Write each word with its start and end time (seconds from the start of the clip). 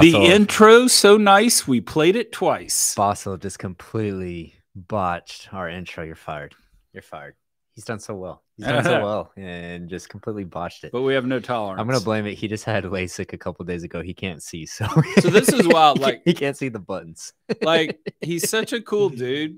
The 0.00 0.14
intro 0.16 0.86
so 0.86 1.16
nice, 1.16 1.66
we 1.66 1.80
played 1.80 2.16
it 2.16 2.32
twice. 2.32 2.94
Bossel 2.96 3.38
just 3.40 3.58
completely 3.58 4.54
botched 4.76 5.52
our 5.52 5.68
intro. 5.68 6.04
You're 6.04 6.14
fired. 6.14 6.54
You're 6.92 7.02
fired. 7.02 7.34
He's 7.74 7.84
done 7.84 8.00
so 8.00 8.14
well. 8.14 8.42
He's 8.56 8.66
done 8.66 8.84
so 8.84 9.00
well 9.04 9.32
and 9.36 9.88
just 9.88 10.08
completely 10.08 10.44
botched 10.44 10.84
it. 10.84 10.92
But 10.92 11.02
we 11.02 11.14
have 11.14 11.24
no 11.24 11.40
tolerance. 11.40 11.80
I'm 11.80 11.86
gonna 11.86 12.00
blame 12.00 12.26
it. 12.26 12.34
He 12.34 12.46
just 12.48 12.64
had 12.64 12.84
LASIK 12.84 13.32
a 13.32 13.38
couple 13.38 13.64
days 13.64 13.84
ago. 13.84 14.02
He 14.02 14.12
can't 14.12 14.42
see, 14.42 14.66
so 14.66 14.86
So 15.20 15.30
this 15.30 15.48
is 15.50 15.66
wild, 15.66 15.98
like- 16.00 16.22
he 16.24 16.34
can't 16.34 16.56
see 16.56 16.68
the 16.68 16.78
buttons. 16.80 17.32
like 17.62 17.98
he's 18.20 18.48
such 18.50 18.72
a 18.72 18.80
cool 18.82 19.08
dude, 19.08 19.56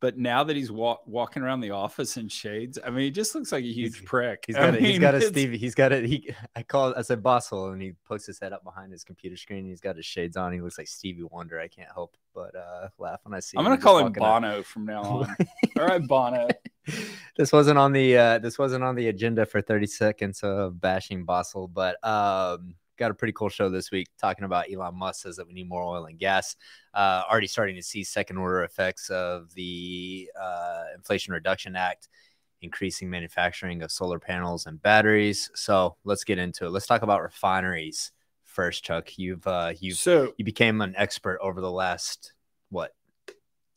but 0.00 0.18
now 0.18 0.44
that 0.44 0.54
he's 0.56 0.70
wa- 0.70 0.98
walking 1.06 1.42
around 1.42 1.60
the 1.60 1.70
office 1.70 2.16
in 2.16 2.28
shades, 2.28 2.78
I 2.84 2.90
mean, 2.90 3.04
he 3.04 3.10
just 3.10 3.34
looks 3.34 3.50
like 3.52 3.64
a 3.64 3.66
huge 3.72 3.96
He's- 3.96 4.04
prick. 4.08 4.44
He's 4.46 4.56
got 4.56 4.74
a, 4.74 4.78
he's 4.78 4.92
mean, 4.92 5.00
got 5.00 5.14
a 5.14 5.20
Stevie. 5.22 5.56
He's 5.58 5.74
got 5.74 5.92
a 5.92 6.00
he. 6.06 6.34
I 6.54 6.62
call 6.62 6.90
it. 6.90 6.96
I 6.98 7.02
said 7.02 7.22
Bossel, 7.22 7.72
and 7.72 7.80
he 7.80 7.92
pokes 8.04 8.26
his 8.26 8.38
head 8.38 8.52
up 8.52 8.62
behind 8.64 8.92
his 8.92 9.04
computer 9.04 9.36
screen. 9.36 9.64
He's 9.66 9.80
got 9.80 9.96
his 9.96 10.06
shades 10.06 10.36
on. 10.36 10.52
He 10.52 10.60
looks 10.60 10.78
like 10.78 10.88
Stevie 10.88 11.22
Wonder. 11.24 11.58
I 11.60 11.68
can't 11.68 11.88
help 11.92 12.16
but 12.34 12.54
uh, 12.54 12.88
laugh 12.98 13.20
when 13.24 13.32
I 13.34 13.40
see. 13.40 13.56
Him. 13.56 13.60
I'm 13.60 13.64
gonna 13.72 13.80
call 13.80 13.98
him. 13.98 14.12
Bono 14.12 14.62
from 14.62 14.84
now 14.84 15.02
on. 15.04 15.36
All 15.78 15.86
right, 15.86 16.06
Bono. 16.06 16.48
this 17.36 17.50
wasn't 17.52 17.78
on 17.78 17.92
the 17.92 18.16
uh, 18.16 18.38
this 18.38 18.58
wasn't 18.58 18.84
on 18.84 18.94
the 18.94 19.08
agenda 19.08 19.46
for 19.46 19.60
30 19.62 19.86
seconds 19.86 20.40
of 20.42 20.80
bashing 20.80 21.24
Bossel, 21.24 21.72
but 21.72 21.96
um, 22.06 22.74
got 22.96 23.10
a 23.10 23.14
pretty 23.14 23.32
cool 23.32 23.48
show 23.48 23.68
this 23.68 23.90
week 23.90 24.08
talking 24.18 24.44
about 24.44 24.66
Elon 24.72 24.96
Musk 24.96 25.22
says 25.22 25.36
that 25.36 25.46
we 25.46 25.54
need 25.54 25.68
more 25.68 25.82
oil 25.82 26.06
and 26.06 26.18
gas. 26.18 26.56
Uh, 26.94 27.22
already 27.30 27.46
starting 27.46 27.76
to 27.76 27.82
see 27.82 28.04
second 28.04 28.36
order 28.36 28.64
effects 28.64 29.10
of 29.10 29.52
the 29.54 30.30
uh, 30.40 30.84
Inflation 30.94 31.32
Reduction 31.32 31.76
Act 31.76 32.08
increasing 32.62 33.10
manufacturing 33.10 33.82
of 33.82 33.92
solar 33.92 34.18
panels 34.18 34.66
and 34.66 34.80
batteries. 34.82 35.50
So 35.54 35.96
let's 36.04 36.24
get 36.24 36.38
into 36.38 36.66
it. 36.66 36.70
Let's 36.70 36.86
talk 36.86 37.02
about 37.02 37.22
refineries 37.22 38.12
first, 38.44 38.84
Chuck. 38.84 39.18
You've 39.18 39.46
uh, 39.46 39.74
you've 39.78 39.98
So 39.98 40.32
you 40.38 40.44
became 40.44 40.80
an 40.80 40.94
expert 40.96 41.38
over 41.42 41.60
the 41.60 41.70
last 41.70 42.32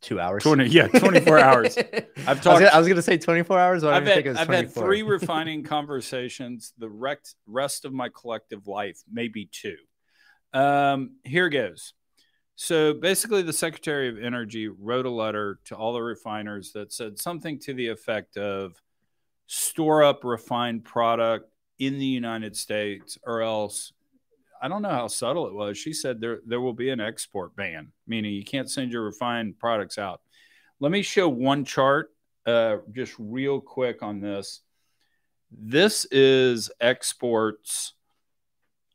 two 0.01 0.19
hours 0.19 0.43
20, 0.43 0.67
yeah, 0.67 0.87
24 0.87 1.39
hours. 1.39 1.77
I've 1.77 1.87
I 2.27 2.33
was, 2.33 2.41
talked. 2.41 2.43
gonna, 2.43 2.65
I 2.67 2.79
was 2.79 2.87
gonna 2.87 3.01
say 3.01 3.17
24 3.17 3.59
hours. 3.59 3.81
But 3.81 3.93
I 3.93 3.97
I've 3.97 4.05
didn't 4.05 4.07
had, 4.07 4.15
think 4.15 4.25
it 4.25 4.29
was 4.29 4.39
I've 4.39 4.47
had 4.47 4.73
three 4.73 5.01
refining 5.03 5.63
conversations. 5.63 6.73
The 6.77 6.89
rect, 6.89 7.35
rest 7.47 7.85
of 7.85 7.93
my 7.93 8.09
collective 8.09 8.67
life, 8.67 9.01
maybe 9.11 9.49
two. 9.51 9.77
Um, 10.53 11.17
here 11.23 11.49
goes. 11.49 11.93
So 12.55 12.93
basically, 12.93 13.41
the 13.41 13.53
Secretary 13.53 14.09
of 14.09 14.17
Energy 14.21 14.67
wrote 14.67 15.05
a 15.05 15.09
letter 15.09 15.59
to 15.65 15.75
all 15.75 15.93
the 15.93 16.01
refiners 16.01 16.73
that 16.73 16.91
said 16.91 17.17
something 17.17 17.59
to 17.59 17.73
the 17.73 17.87
effect 17.87 18.35
of 18.35 18.73
store 19.47 20.03
up 20.03 20.23
refined 20.23 20.83
product 20.83 21.49
in 21.77 21.97
the 21.97 22.05
United 22.05 22.57
States, 22.57 23.17
or 23.25 23.41
else 23.41 23.93
I 24.61 24.67
don't 24.67 24.81
know 24.81 24.89
how 24.89 25.07
subtle 25.07 25.47
it 25.47 25.53
was. 25.53 25.77
She 25.77 25.93
said 25.93 26.19
there 26.19 26.39
there 26.45 26.61
will 26.61 26.73
be 26.73 26.89
an 26.89 26.99
export 26.99 27.55
ban, 27.55 27.91
meaning 28.07 28.33
you 28.33 28.43
can't 28.43 28.69
send 28.69 28.91
your 28.91 29.03
refined 29.03 29.59
products 29.59 29.97
out. 29.97 30.21
Let 30.79 30.91
me 30.91 31.01
show 31.01 31.27
one 31.27 31.65
chart 31.65 32.11
uh, 32.45 32.77
just 32.91 33.13
real 33.19 33.59
quick 33.59 34.01
on 34.01 34.21
this. 34.21 34.61
This 35.51 36.05
is 36.05 36.69
exports 36.79 37.93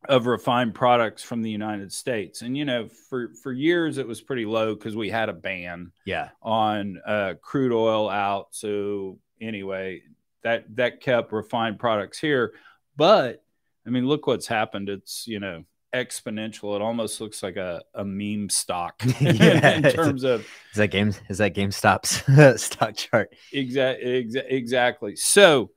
of 0.09 0.27
refined 0.27 0.75
products 0.75 1.23
from 1.23 1.43
the 1.43 1.51
United 1.51 1.93
States, 1.93 2.43
and 2.43 2.57
you 2.57 2.65
know, 2.65 2.89
for 2.89 3.31
for 3.43 3.53
years 3.53 3.99
it 3.99 4.07
was 4.07 4.21
pretty 4.21 4.47
low 4.47 4.75
because 4.75 4.97
we 4.97 5.11
had 5.11 5.29
a 5.29 5.33
ban 5.33 5.93
yeah, 6.05 6.31
on 6.43 7.01
uh, 7.07 7.35
crude 7.43 7.73
oil 7.73 8.09
out. 8.09 8.49
So 8.51 9.19
anyway, 9.41 10.03
that 10.43 10.65
that 10.77 11.01
kept 11.01 11.33
refined 11.33 11.79
products 11.79 12.19
here. 12.19 12.53
But 12.97 13.44
I 13.87 13.91
mean, 13.91 14.07
look 14.07 14.27
what's 14.27 14.47
happened. 14.47 14.89
It's 14.89 15.27
you 15.27 15.41
know 15.41 15.65
exponential. 15.95 16.75
It 16.75 16.83
almost 16.83 17.21
looks 17.21 17.43
like 17.43 17.57
a, 17.57 17.83
a 17.95 18.05
meme 18.05 18.49
stock 18.51 19.01
Yeah, 19.21 19.77
in 19.77 19.83
terms 19.85 20.25
of 20.25 20.41
is 20.41 20.77
that 20.77 20.89
game? 20.89 21.15
Is 21.29 21.39
that 21.39 21.55
GameStop's 21.55 22.63
stock 22.63 22.97
chart? 22.97 23.35
Exactly. 23.53 24.25
Exa- 24.25 24.51
exactly. 24.51 25.17
So, 25.17 25.71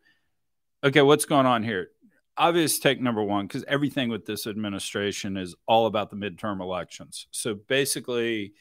okay, 0.83 1.01
what's 1.01 1.25
going 1.25 1.45
on 1.45 1.63
here? 1.63 1.89
Obvious 2.35 2.77
take 2.79 3.01
number 3.01 3.23
one, 3.23 3.47
because 3.47 3.63
everything 3.67 4.09
with 4.09 4.25
this 4.25 4.45
administration 4.45 5.37
is 5.37 5.55
all 5.67 5.87
about 5.87 6.09
the 6.11 6.15
midterm 6.15 6.61
elections. 6.61 7.27
So 7.31 7.55
basically, 7.55 8.53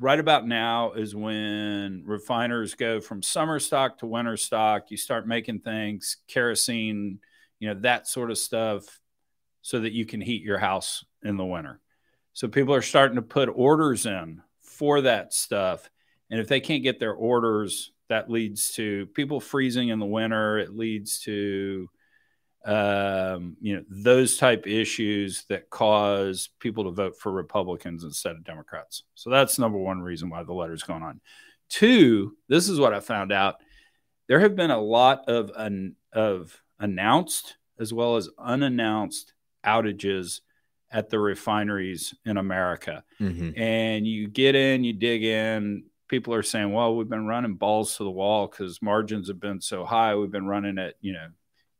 right 0.00 0.18
about 0.18 0.46
now 0.46 0.92
is 0.92 1.14
when 1.14 2.02
refiners 2.04 2.74
go 2.74 3.00
from 3.00 3.22
summer 3.22 3.60
stock 3.60 3.98
to 3.98 4.06
winter 4.06 4.36
stock. 4.36 4.90
You 4.90 4.96
start 4.96 5.28
making 5.28 5.60
things, 5.60 6.16
kerosene, 6.26 7.20
you 7.58 7.68
know, 7.68 7.80
that 7.80 8.06
sort 8.06 8.30
of 8.30 8.38
stuff, 8.38 9.00
so 9.62 9.80
that 9.80 9.92
you 9.92 10.06
can 10.06 10.20
heat 10.20 10.42
your 10.42 10.58
house 10.58 11.04
in 11.22 11.36
the 11.36 11.44
winter. 11.44 11.80
So 12.32 12.48
people 12.48 12.74
are 12.74 12.82
starting 12.82 13.16
to 13.16 13.22
put 13.22 13.48
orders 13.52 14.06
in 14.06 14.42
for 14.62 15.00
that 15.02 15.34
stuff. 15.34 15.90
And 16.30 16.40
if 16.40 16.48
they 16.48 16.60
can't 16.60 16.82
get 16.82 17.00
their 17.00 17.14
orders, 17.14 17.92
that 18.08 18.30
leads 18.30 18.70
to 18.72 19.06
people 19.06 19.40
freezing 19.40 19.88
in 19.88 19.98
the 19.98 20.06
winter. 20.06 20.58
It 20.58 20.76
leads 20.76 21.20
to 21.20 21.88
um, 22.64 23.56
you 23.60 23.76
know 23.76 23.84
those 23.88 24.36
type 24.36 24.66
issues 24.66 25.44
that 25.48 25.70
cause 25.70 26.50
people 26.58 26.84
to 26.84 26.90
vote 26.90 27.16
for 27.18 27.32
Republicans 27.32 28.04
instead 28.04 28.32
of 28.32 28.44
Democrats. 28.44 29.04
So 29.14 29.30
that's 29.30 29.58
number 29.58 29.78
one 29.78 30.00
reason 30.00 30.28
why 30.28 30.42
the 30.42 30.52
letter's 30.52 30.82
going 30.82 31.02
on. 31.02 31.20
Two, 31.68 32.36
this 32.48 32.68
is 32.68 32.80
what 32.80 32.94
I 32.94 33.00
found 33.00 33.32
out. 33.32 33.56
There 34.26 34.40
have 34.40 34.56
been 34.56 34.70
a 34.70 34.80
lot 34.80 35.28
of 35.28 35.50
un, 35.54 35.94
of 36.12 36.60
announced 36.80 37.56
as 37.80 37.92
well 37.92 38.16
as 38.16 38.28
unannounced 38.38 39.32
outages 39.64 40.40
at 40.90 41.10
the 41.10 41.18
refineries 41.18 42.14
in 42.24 42.36
America 42.36 43.04
Mm-hmm. 43.20 43.50
and 43.60 44.06
you 44.06 44.28
get 44.28 44.54
in, 44.54 44.84
you 44.84 44.92
dig 44.92 45.22
in. 45.24 45.84
People 46.08 46.32
are 46.32 46.42
saying, 46.42 46.72
"Well, 46.72 46.96
we've 46.96 47.08
been 47.08 47.26
running 47.26 47.54
balls 47.54 47.96
to 47.96 48.04
the 48.04 48.10
wall 48.10 48.46
because 48.46 48.80
margins 48.80 49.28
have 49.28 49.38
been 49.40 49.60
so 49.60 49.84
high. 49.84 50.14
We've 50.14 50.30
been 50.30 50.46
running 50.46 50.78
at 50.78 50.94
you 51.02 51.12
know 51.12 51.28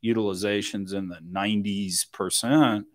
utilizations 0.05 0.93
in 0.93 1.09
the 1.09 1.21
90s 1.33 2.11
percent." 2.13 2.87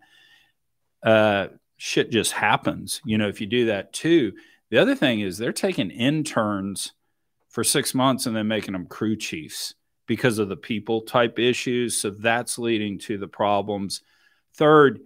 Uh, 1.02 1.48
shit 1.76 2.10
just 2.10 2.32
happens, 2.32 3.00
you 3.04 3.18
know. 3.18 3.28
If 3.28 3.40
you 3.40 3.46
do 3.46 3.66
that 3.66 3.92
too, 3.92 4.32
the 4.70 4.78
other 4.78 4.94
thing 4.94 5.20
is 5.20 5.36
they're 5.38 5.52
taking 5.52 5.90
interns 5.90 6.92
for 7.48 7.64
six 7.64 7.94
months 7.94 8.26
and 8.26 8.34
then 8.36 8.48
making 8.48 8.72
them 8.72 8.86
crew 8.86 9.16
chiefs 9.16 9.74
because 10.06 10.38
of 10.38 10.48
the 10.48 10.56
people 10.56 11.02
type 11.02 11.38
issues. 11.38 11.96
So 11.96 12.10
that's 12.10 12.58
leading 12.58 12.98
to 13.00 13.18
the 13.18 13.28
problems. 13.28 14.02
Third, 14.56 15.00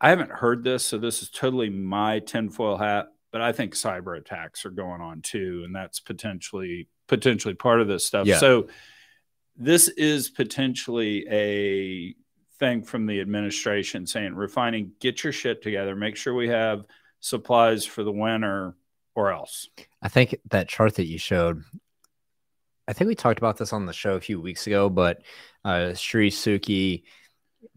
I 0.00 0.10
haven't 0.10 0.30
heard 0.30 0.62
this, 0.62 0.84
so 0.84 0.98
this 0.98 1.22
is 1.22 1.30
totally 1.30 1.70
my 1.70 2.20
tinfoil 2.20 2.76
hat, 2.76 3.08
but 3.32 3.40
I 3.40 3.52
think 3.52 3.74
cyber 3.74 4.16
attacks 4.16 4.64
are 4.64 4.70
going 4.70 5.00
on 5.00 5.22
too, 5.22 5.62
and 5.64 5.74
that's 5.74 6.00
potentially 6.00 6.88
potentially 7.08 7.54
part 7.54 7.80
of 7.80 7.88
this 7.88 8.06
stuff. 8.06 8.26
Yeah. 8.26 8.38
So 8.38 8.68
this 9.56 9.88
is 9.88 10.30
potentially 10.30 11.26
a 11.28 12.14
thing 12.58 12.82
from 12.82 13.06
the 13.06 13.20
administration 13.20 14.06
saying 14.06 14.34
refining, 14.34 14.92
get 15.00 15.24
your 15.24 15.32
shit 15.32 15.62
together, 15.62 15.96
make 15.96 16.16
sure 16.16 16.34
we 16.34 16.48
have 16.48 16.84
supplies 17.20 17.84
for 17.84 18.04
the 18.04 18.12
winter 18.12 18.76
or 19.14 19.32
else. 19.32 19.68
I 20.00 20.08
think 20.08 20.36
that 20.50 20.68
chart 20.68 20.94
that 20.96 21.06
you 21.06 21.18
showed. 21.18 21.64
I 22.88 22.94
think 22.94 23.08
we 23.08 23.14
talked 23.14 23.38
about 23.38 23.58
this 23.58 23.74
on 23.74 23.84
the 23.84 23.92
show 23.92 24.14
a 24.14 24.20
few 24.20 24.40
weeks 24.40 24.66
ago, 24.66 24.88
but 24.88 25.20
uh, 25.62 25.92
Charif 25.92 26.32
Souki 26.32 27.02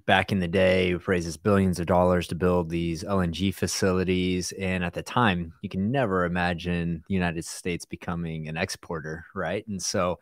back 0.05 0.31
in 0.31 0.39
the 0.39 0.47
day 0.47 0.93
raises 1.05 1.35
billions 1.35 1.81
of 1.81 1.85
dollars 1.85 2.27
to 2.29 2.35
build 2.35 2.69
these 2.69 3.03
LNG 3.03 3.53
facilities. 3.53 4.53
And 4.53 4.85
at 4.85 4.93
the 4.93 5.03
time, 5.03 5.53
you 5.61 5.67
can 5.67 5.91
never 5.91 6.23
imagine 6.23 7.03
the 7.09 7.13
United 7.13 7.43
States 7.43 7.83
becoming 7.83 8.47
an 8.47 8.55
exporter, 8.55 9.25
right? 9.35 9.67
And 9.67 9.81
so 9.81 10.19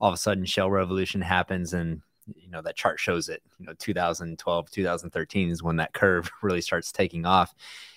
all 0.00 0.08
of 0.08 0.14
a 0.14 0.18
sudden, 0.18 0.44
Shale 0.44 0.70
Revolution 0.70 1.20
happens 1.20 1.72
and 1.72 2.02
you 2.36 2.48
know 2.50 2.62
that 2.62 2.76
chart 2.76 3.00
shows 3.00 3.28
it 3.28 3.42
you 3.58 3.66
know 3.66 3.72
2012 3.80 4.70
2013 4.70 5.50
is 5.50 5.60
when 5.60 5.74
that 5.74 5.92
curve 5.92 6.30
really 6.42 6.60
starts 6.60 6.92
taking 6.92 7.26
off 7.26 7.52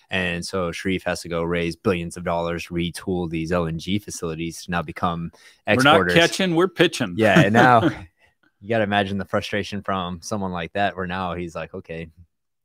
and 0.10 0.46
so 0.46 0.72
Charif 0.72 1.04
has 1.04 1.22
to 1.22 1.30
go 1.30 1.44
raise 1.44 1.76
billions 1.76 2.18
of 2.18 2.24
dollars, 2.24 2.68
retool 2.68 3.30
these 3.30 3.52
LNG 3.52 4.02
facilities 4.02 4.64
to 4.66 4.72
now 4.72 4.82
become 4.82 5.32
exporters. 5.68 6.14
We're 6.14 6.20
not 6.20 6.30
catching, 6.30 6.56
we're 6.56 6.68
pitching. 6.68 7.16
Yeah, 7.18 7.42
and 7.42 7.54
now 7.54 7.84
you 8.62 8.70
got 8.70 8.80
to 8.80 8.84
imagine 8.84 9.18
the 9.18 9.26
frustration 9.26 9.82
from 9.82 10.22
someone 10.22 10.52
like 10.52 10.74
that, 10.74 10.96
where 10.96 11.08
now 11.08 11.34
he's 11.34 11.56
like, 11.56 11.74
okay, 11.74 12.10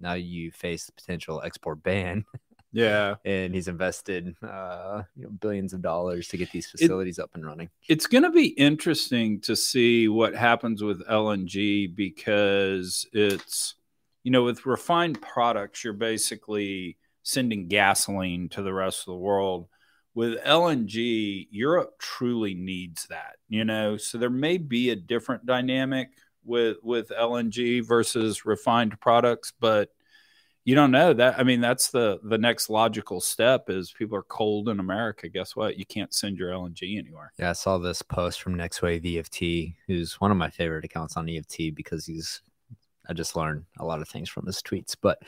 now 0.00 0.14
you 0.14 0.50
face 0.50 0.86
the 0.86 0.92
potential 0.92 1.42
export 1.44 1.82
ban, 1.82 2.24
yeah. 2.72 3.16
and 3.24 3.54
he's 3.54 3.68
invested 3.68 4.36
uh, 4.42 5.02
you 5.16 5.24
know, 5.24 5.30
billions 5.30 5.72
of 5.72 5.82
dollars 5.82 6.28
to 6.28 6.36
get 6.36 6.50
these 6.52 6.68
facilities 6.68 7.18
up 7.18 7.30
and 7.34 7.44
running. 7.44 7.70
It's 7.88 8.06
going 8.06 8.24
to 8.24 8.30
be 8.30 8.48
interesting 8.48 9.40
to 9.42 9.56
see 9.56 10.08
what 10.08 10.34
happens 10.34 10.82
with 10.82 11.06
LNG 11.06 11.94
because 11.94 13.06
it's, 13.12 13.74
you 14.22 14.30
know, 14.30 14.44
with 14.44 14.66
refined 14.66 15.20
products, 15.20 15.82
you're 15.82 15.92
basically 15.92 16.96
sending 17.22 17.68
gasoline 17.68 18.48
to 18.50 18.62
the 18.62 18.72
rest 18.72 19.00
of 19.00 19.12
the 19.12 19.18
world. 19.18 19.68
With 20.14 20.42
LNG, 20.42 21.46
Europe 21.50 21.94
truly 21.98 22.54
needs 22.54 23.06
that, 23.06 23.36
you 23.48 23.64
know, 23.64 23.96
so 23.96 24.18
there 24.18 24.30
may 24.30 24.58
be 24.58 24.90
a 24.90 24.96
different 24.96 25.46
dynamic 25.46 26.08
with 26.44 26.78
with 26.82 27.10
LNG 27.10 27.86
versus 27.86 28.44
refined 28.44 28.98
products, 29.00 29.52
but 29.60 29.90
you 30.64 30.74
don't 30.74 30.90
know 30.90 31.12
that. 31.12 31.38
I 31.38 31.42
mean, 31.42 31.60
that's 31.60 31.90
the 31.90 32.18
the 32.22 32.38
next 32.38 32.68
logical 32.70 33.20
step 33.20 33.70
is 33.70 33.92
people 33.92 34.16
are 34.16 34.22
cold 34.22 34.68
in 34.68 34.78
America. 34.78 35.28
Guess 35.28 35.56
what? 35.56 35.78
You 35.78 35.86
can't 35.86 36.12
send 36.12 36.38
your 36.38 36.50
LNG 36.50 36.98
anywhere. 36.98 37.32
Yeah, 37.38 37.50
I 37.50 37.54
saw 37.54 37.78
this 37.78 38.02
post 38.02 38.42
from 38.42 38.54
Next 38.54 38.82
Wave 38.82 39.06
EFT, 39.06 39.74
who's 39.86 40.20
one 40.20 40.30
of 40.30 40.36
my 40.36 40.50
favorite 40.50 40.84
accounts 40.84 41.16
on 41.16 41.28
EFT 41.28 41.74
because 41.74 42.06
he's 42.06 42.42
I 43.08 43.12
just 43.12 43.36
learned 43.36 43.64
a 43.78 43.84
lot 43.84 44.00
of 44.00 44.08
things 44.08 44.28
from 44.28 44.46
his 44.46 44.62
tweets. 44.62 44.96
But 45.00 45.18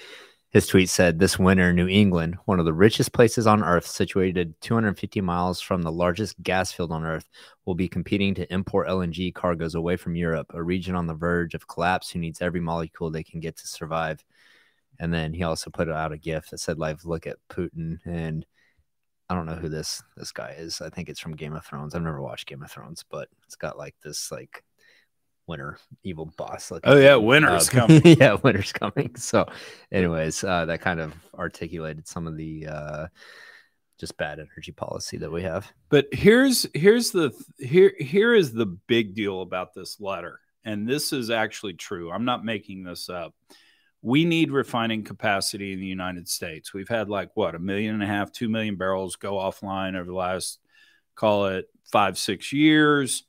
his 0.53 0.67
tweet 0.67 0.91
said, 0.91 1.19
This 1.19 1.39
winter, 1.39 1.73
New 1.73 1.89
England, 1.89 2.37
one 2.45 2.59
of 2.59 2.67
the 2.67 2.75
richest 2.75 3.15
places 3.15 3.47
on 3.47 3.65
earth, 3.65 3.87
situated 3.87 4.55
250 4.61 5.21
miles 5.23 5.63
from 5.63 5.81
the 5.81 5.91
largest 5.91 6.41
gas 6.43 6.71
field 6.71 6.93
on 6.93 7.05
earth, 7.05 7.29
will 7.65 7.75
be 7.75 7.89
competing 7.89 8.35
to 8.35 8.53
import 8.53 8.87
LNG 8.87 9.33
cargoes 9.35 9.75
away 9.75 9.97
from 9.97 10.15
Europe, 10.15 10.49
a 10.53 10.63
region 10.63 10.95
on 10.95 11.07
the 11.07 11.15
verge 11.15 11.55
of 11.55 11.67
collapse 11.67 12.11
who 12.11 12.19
needs 12.19 12.43
every 12.43 12.61
molecule 12.61 13.11
they 13.11 13.25
can 13.25 13.41
get 13.41 13.57
to 13.57 13.67
survive. 13.67 14.23
And 15.01 15.13
then 15.13 15.33
he 15.33 15.43
also 15.43 15.71
put 15.71 15.89
out 15.89 16.13
a 16.13 16.19
GIF 16.19 16.51
that 16.51 16.59
said, 16.59 16.79
"Live, 16.79 17.05
look 17.07 17.27
at 17.27 17.39
Putin." 17.49 17.99
And 18.05 18.45
I 19.31 19.35
don't 19.35 19.47
know 19.47 19.55
who 19.55 19.71
this 19.71 20.03
this 20.17 20.33
guy 20.33 20.55
is. 20.59 20.83
I 20.83 20.91
think 20.91 21.09
it's 21.09 21.21
from 21.21 21.35
Game 21.35 21.55
of 21.55 21.65
Thrones. 21.65 21.95
I've 21.95 22.03
never 22.03 22.21
watched 22.21 22.47
Game 22.47 22.63
of 22.63 22.71
Thrones, 22.71 23.05
but 23.11 23.29
it's 23.45 23.57
got 23.57 23.79
like 23.79 23.95
this 24.05 24.31
like 24.31 24.63
winter 25.47 25.79
evil 26.03 26.33
boss. 26.37 26.71
Like, 26.71 26.83
Oh 26.85 26.97
yeah, 26.97 27.17
winter's 27.17 27.69
uh, 27.69 27.73
coming. 27.73 28.03
yeah, 28.05 28.35
winter's 28.35 28.73
coming. 28.73 29.15
So, 29.17 29.47
anyways, 29.91 30.45
uh, 30.45 30.67
that 30.67 30.81
kind 30.81 31.01
of 31.01 31.15
articulated 31.35 32.07
some 32.07 32.27
of 32.27 32.37
the 32.37 32.67
uh, 32.67 33.07
just 33.99 34.17
bad 34.17 34.39
energy 34.39 34.73
policy 34.73 35.19
that 35.19 35.31
we 35.31 35.43
have. 35.43 35.71
But 35.89 36.09
here's 36.13 36.67
here's 36.75 37.11
the 37.11 37.33
here 37.59 37.93
here 37.99 38.35
is 38.35 38.53
the 38.53 38.67
big 38.67 39.15
deal 39.15 39.43
about 39.43 39.75
this 39.75 40.01
letter, 40.01 40.41
and 40.65 40.89
this 40.89 41.13
is 41.13 41.31
actually 41.31 41.75
true. 41.75 42.11
I'm 42.11 42.25
not 42.25 42.45
making 42.45 42.85
this 42.85 43.09
up 43.09 43.35
we 44.03 44.25
need 44.25 44.51
refining 44.51 45.05
capacity 45.05 45.73
in 45.73 45.81
the 45.81 45.87
United 45.87 46.29
States. 46.29 46.75
We've 46.75 46.89
had 46.89 47.09
like 47.09 47.31
what 47.35 47.55
a 47.55 47.61
million 47.61 47.95
and 47.95 48.03
a 48.03 48.07
half, 48.07 48.33
two 48.33 48.49
million 48.49 48.77
barrels 48.77 49.15
go 49.17 49.35
offline 49.35 49.95
over 49.95 50.11
the 50.11 50.17
last, 50.17 50.59
call 51.15 51.47
it 51.47 51.67
five, 51.91 52.19
six 52.19 52.53
years. 52.53 53.23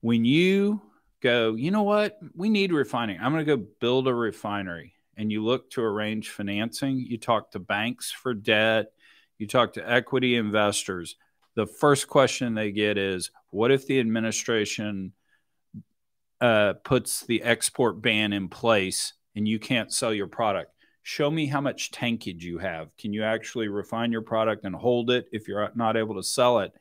When 0.00 0.24
you 0.24 0.80
go, 1.20 1.54
you 1.54 1.70
know 1.70 1.82
what, 1.82 2.18
we 2.34 2.48
need 2.48 2.72
refining. 2.72 3.18
I'm 3.20 3.32
going 3.32 3.44
to 3.44 3.56
go 3.56 3.64
build 3.80 4.08
a 4.08 4.14
refinery. 4.14 4.94
And 5.16 5.32
you 5.32 5.44
look 5.44 5.70
to 5.72 5.82
arrange 5.82 6.30
financing, 6.30 6.98
you 6.98 7.18
talk 7.18 7.50
to 7.52 7.58
banks 7.58 8.12
for 8.12 8.34
debt, 8.34 8.92
you 9.36 9.46
talk 9.46 9.72
to 9.72 9.90
equity 9.90 10.36
investors. 10.36 11.16
The 11.54 11.66
first 11.66 12.08
question 12.08 12.54
they 12.54 12.70
get 12.70 12.98
is, 12.98 13.32
what 13.50 13.72
if 13.72 13.86
the 13.86 13.98
administration 13.98 15.12
uh, 16.40 16.74
puts 16.84 17.22
the 17.26 17.42
export 17.42 18.00
ban 18.00 18.32
in 18.32 18.48
place 18.48 19.14
and 19.34 19.46
you 19.46 19.58
can't 19.58 19.92
sell 19.92 20.12
your 20.12 20.26
product. 20.26 20.72
Show 21.02 21.30
me 21.30 21.46
how 21.46 21.60
much 21.60 21.90
tankage 21.90 22.42
you 22.42 22.58
have. 22.58 22.94
Can 22.96 23.12
you 23.12 23.24
actually 23.24 23.68
refine 23.68 24.12
your 24.12 24.22
product 24.22 24.64
and 24.64 24.74
hold 24.74 25.10
it 25.10 25.26
if 25.32 25.48
you're 25.48 25.70
not 25.74 25.96
able 25.96 26.16
to 26.16 26.22
sell 26.22 26.60
it? 26.60 26.72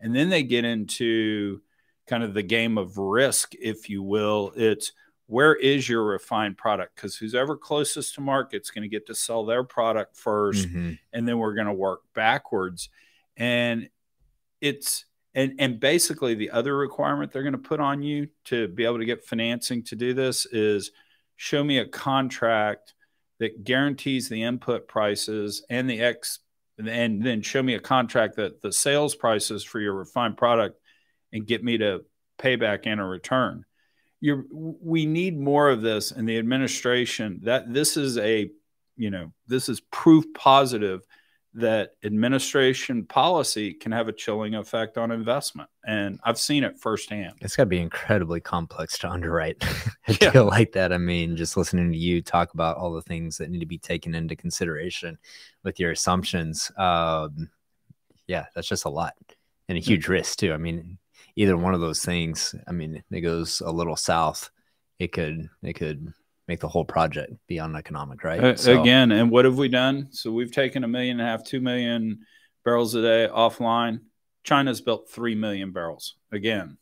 And 0.00 0.14
then 0.14 0.28
they 0.28 0.42
get 0.42 0.64
into 0.64 1.60
kind 2.06 2.22
of 2.22 2.34
the 2.34 2.42
game 2.42 2.78
of 2.78 2.98
risk, 2.98 3.54
if 3.54 3.88
you 3.88 4.02
will. 4.02 4.52
It's 4.56 4.92
where 5.26 5.54
is 5.54 5.88
your 5.88 6.04
refined 6.04 6.56
product? 6.56 6.94
Because 6.94 7.16
who's 7.16 7.34
ever 7.34 7.56
closest 7.56 8.14
to 8.14 8.20
market 8.20 8.62
is 8.62 8.70
going 8.70 8.82
to 8.82 8.88
get 8.88 9.06
to 9.06 9.14
sell 9.14 9.44
their 9.44 9.64
product 9.64 10.16
1st 10.16 10.66
mm-hmm. 10.66 10.92
and 11.12 11.28
then 11.28 11.38
we're 11.38 11.54
going 11.54 11.66
to 11.66 11.72
work 11.72 12.02
backwards. 12.14 12.88
And 13.36 13.88
it's 14.60 15.04
and 15.34 15.54
and 15.58 15.78
basically 15.78 16.34
the 16.34 16.50
other 16.50 16.76
requirement 16.76 17.30
they're 17.30 17.42
going 17.42 17.52
to 17.52 17.58
put 17.58 17.80
on 17.80 18.02
you 18.02 18.28
to 18.44 18.68
be 18.68 18.84
able 18.84 18.98
to 18.98 19.04
get 19.04 19.24
financing 19.24 19.82
to 19.84 19.96
do 19.96 20.14
this 20.14 20.46
is 20.46 20.92
show 21.36 21.62
me 21.62 21.78
a 21.78 21.86
contract 21.86 22.94
that 23.38 23.64
guarantees 23.64 24.28
the 24.28 24.42
input 24.42 24.88
prices 24.88 25.62
and 25.68 25.90
the 25.90 26.00
X, 26.00 26.38
and 26.78 27.22
then 27.22 27.42
show 27.42 27.62
me 27.62 27.74
a 27.74 27.80
contract 27.80 28.36
that 28.36 28.62
the 28.62 28.72
sales 28.72 29.14
prices 29.14 29.62
for 29.62 29.78
your 29.78 29.92
refined 29.92 30.38
product 30.38 30.80
and 31.36 31.46
get 31.46 31.62
me 31.62 31.78
to 31.78 32.04
pay 32.38 32.56
back 32.56 32.86
in 32.86 32.98
a 32.98 33.06
return. 33.06 33.64
You're, 34.20 34.44
we 34.50 35.06
need 35.06 35.38
more 35.38 35.70
of 35.70 35.82
this 35.82 36.10
in 36.10 36.26
the 36.26 36.38
administration 36.38 37.40
that 37.44 37.72
this 37.72 37.96
is 37.96 38.18
a, 38.18 38.50
you 38.96 39.10
know, 39.10 39.32
this 39.46 39.68
is 39.68 39.80
proof 39.80 40.24
positive 40.34 41.02
that 41.56 41.92
administration 42.04 43.06
policy 43.06 43.72
can 43.72 43.90
have 43.90 44.08
a 44.08 44.12
chilling 44.12 44.54
effect 44.54 44.98
on 44.98 45.10
investment. 45.10 45.70
And 45.86 46.20
I've 46.22 46.38
seen 46.38 46.64
it 46.64 46.78
firsthand. 46.78 47.32
It's 47.40 47.56
got 47.56 47.62
to 47.62 47.66
be 47.66 47.80
incredibly 47.80 48.40
complex 48.40 48.98
to 48.98 49.08
underwrite 49.08 49.64
a 50.08 50.12
yeah. 50.20 50.32
deal 50.32 50.44
like 50.44 50.72
that. 50.72 50.92
I 50.92 50.98
mean, 50.98 51.34
just 51.34 51.56
listening 51.56 51.90
to 51.92 51.98
you 51.98 52.20
talk 52.20 52.52
about 52.52 52.76
all 52.76 52.92
the 52.92 53.02
things 53.02 53.38
that 53.38 53.50
need 53.50 53.60
to 53.60 53.66
be 53.66 53.78
taken 53.78 54.14
into 54.14 54.36
consideration 54.36 55.16
with 55.64 55.80
your 55.80 55.92
assumptions. 55.92 56.70
Um, 56.76 57.50
yeah, 58.26 58.46
that's 58.54 58.68
just 58.68 58.84
a 58.84 58.90
lot 58.90 59.14
and 59.68 59.78
a 59.78 59.80
huge 59.80 60.08
risk, 60.08 60.38
too. 60.38 60.52
I 60.52 60.58
mean, 60.58 60.98
either 61.36 61.56
one 61.56 61.74
of 61.74 61.80
those 61.80 62.04
things, 62.04 62.54
I 62.66 62.72
mean, 62.72 63.02
it 63.10 63.20
goes 63.20 63.60
a 63.60 63.70
little 63.70 63.96
south, 63.96 64.50
it 64.98 65.12
could, 65.12 65.48
it 65.62 65.74
could 65.74 66.12
make 66.48 66.60
the 66.60 66.68
whole 66.68 66.84
project 66.84 67.34
be 67.46 67.58
uneconomic, 67.58 68.24
right? 68.24 68.42
Uh, 68.42 68.56
so, 68.56 68.80
again, 68.80 69.12
and 69.12 69.30
what 69.30 69.44
have 69.44 69.58
we 69.58 69.68
done? 69.68 70.08
So 70.12 70.32
we've 70.32 70.52
taken 70.52 70.84
a 70.84 70.88
million 70.88 71.20
and 71.20 71.28
a 71.28 71.30
half, 71.30 71.44
two 71.44 71.60
million 71.60 72.20
barrels 72.64 72.94
a 72.94 73.02
day 73.02 73.28
offline. 73.32 74.00
China's 74.44 74.80
built 74.80 75.10
three 75.10 75.34
million 75.34 75.72
barrels. 75.72 76.14
Again, 76.32 76.78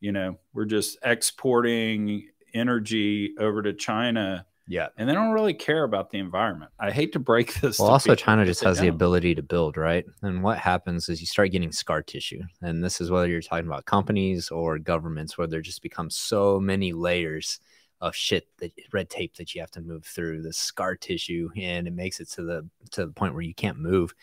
you 0.00 0.12
know, 0.12 0.38
we're 0.52 0.64
just 0.64 0.98
exporting 1.04 2.28
energy 2.52 3.34
over 3.38 3.62
to 3.62 3.72
China. 3.72 4.46
Yeah. 4.66 4.88
And 4.96 5.08
they 5.08 5.14
don't 5.14 5.32
really 5.32 5.54
care 5.54 5.84
about 5.84 6.10
the 6.10 6.18
environment. 6.18 6.70
I 6.78 6.90
hate 6.90 7.12
to 7.12 7.18
break 7.18 7.54
this. 7.60 7.78
Well, 7.78 7.88
also, 7.90 8.14
China 8.14 8.46
just 8.46 8.64
has 8.64 8.78
the 8.78 8.88
ability 8.88 9.34
to 9.34 9.42
build, 9.42 9.76
right? 9.76 10.04
And 10.22 10.42
what 10.42 10.58
happens 10.58 11.08
is 11.08 11.20
you 11.20 11.26
start 11.26 11.50
getting 11.50 11.72
scar 11.72 12.02
tissue. 12.02 12.42
And 12.62 12.82
this 12.82 13.00
is 13.00 13.10
whether 13.10 13.28
you're 13.28 13.42
talking 13.42 13.66
about 13.66 13.84
companies 13.84 14.50
or 14.50 14.78
governments, 14.78 15.36
where 15.36 15.46
there 15.46 15.60
just 15.60 15.82
becomes 15.82 16.16
so 16.16 16.58
many 16.58 16.92
layers 16.92 17.60
of 18.00 18.14
shit 18.14 18.46
that 18.58 18.72
red 18.92 19.08
tape 19.08 19.34
that 19.36 19.54
you 19.54 19.60
have 19.60 19.70
to 19.70 19.80
move 19.80 20.04
through 20.04 20.42
the 20.42 20.52
scar 20.52 20.94
tissue 20.94 21.48
and 21.56 21.86
it 21.86 21.94
makes 21.94 22.20
it 22.20 22.28
to 22.28 22.42
the 22.42 22.68
to 22.90 23.06
the 23.06 23.12
point 23.12 23.32
where 23.32 23.42
you 23.42 23.54
can't 23.54 23.78
move 23.78 24.14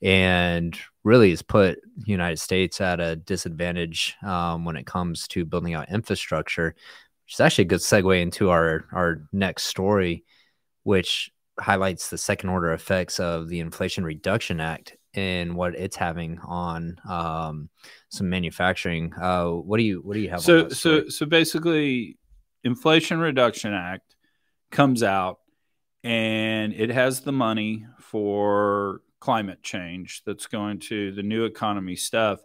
and 0.00 0.78
really 1.04 1.30
has 1.30 1.42
put 1.42 1.78
the 1.98 2.10
united 2.10 2.38
states 2.38 2.80
at 2.80 2.98
a 2.98 3.16
disadvantage 3.16 4.14
um, 4.22 4.64
when 4.64 4.76
it 4.76 4.86
comes 4.86 5.28
to 5.28 5.44
building 5.44 5.74
out 5.74 5.90
infrastructure 5.90 6.74
which 7.26 7.34
is 7.34 7.40
actually 7.40 7.62
a 7.62 7.68
good 7.68 7.80
segue 7.80 8.20
into 8.20 8.50
our 8.50 8.86
our 8.92 9.22
next 9.32 9.64
story 9.64 10.24
which 10.82 11.32
highlights 11.58 12.10
the 12.10 12.18
second 12.18 12.50
order 12.50 12.72
effects 12.72 13.18
of 13.18 13.48
the 13.48 13.60
inflation 13.60 14.04
reduction 14.04 14.60
act 14.60 14.96
and 15.14 15.56
what 15.56 15.74
it's 15.74 15.96
having 15.96 16.38
on 16.46 16.96
um, 17.08 17.68
some 18.10 18.28
manufacturing. 18.28 19.12
Uh, 19.14 19.48
what 19.48 19.78
do 19.78 19.82
you 19.82 20.00
what 20.00 20.14
do 20.14 20.20
you 20.20 20.30
have? 20.30 20.42
So 20.42 20.68
so 20.68 21.08
so 21.08 21.26
basically, 21.26 22.18
Inflation 22.62 23.18
Reduction 23.18 23.72
Act 23.72 24.14
comes 24.70 25.02
out 25.02 25.38
and 26.04 26.72
it 26.74 26.90
has 26.90 27.20
the 27.20 27.32
money 27.32 27.86
for 28.00 29.00
climate 29.18 29.62
change 29.62 30.22
that's 30.24 30.46
going 30.46 30.78
to 30.78 31.12
the 31.12 31.22
new 31.22 31.44
economy 31.44 31.96
stuff. 31.96 32.40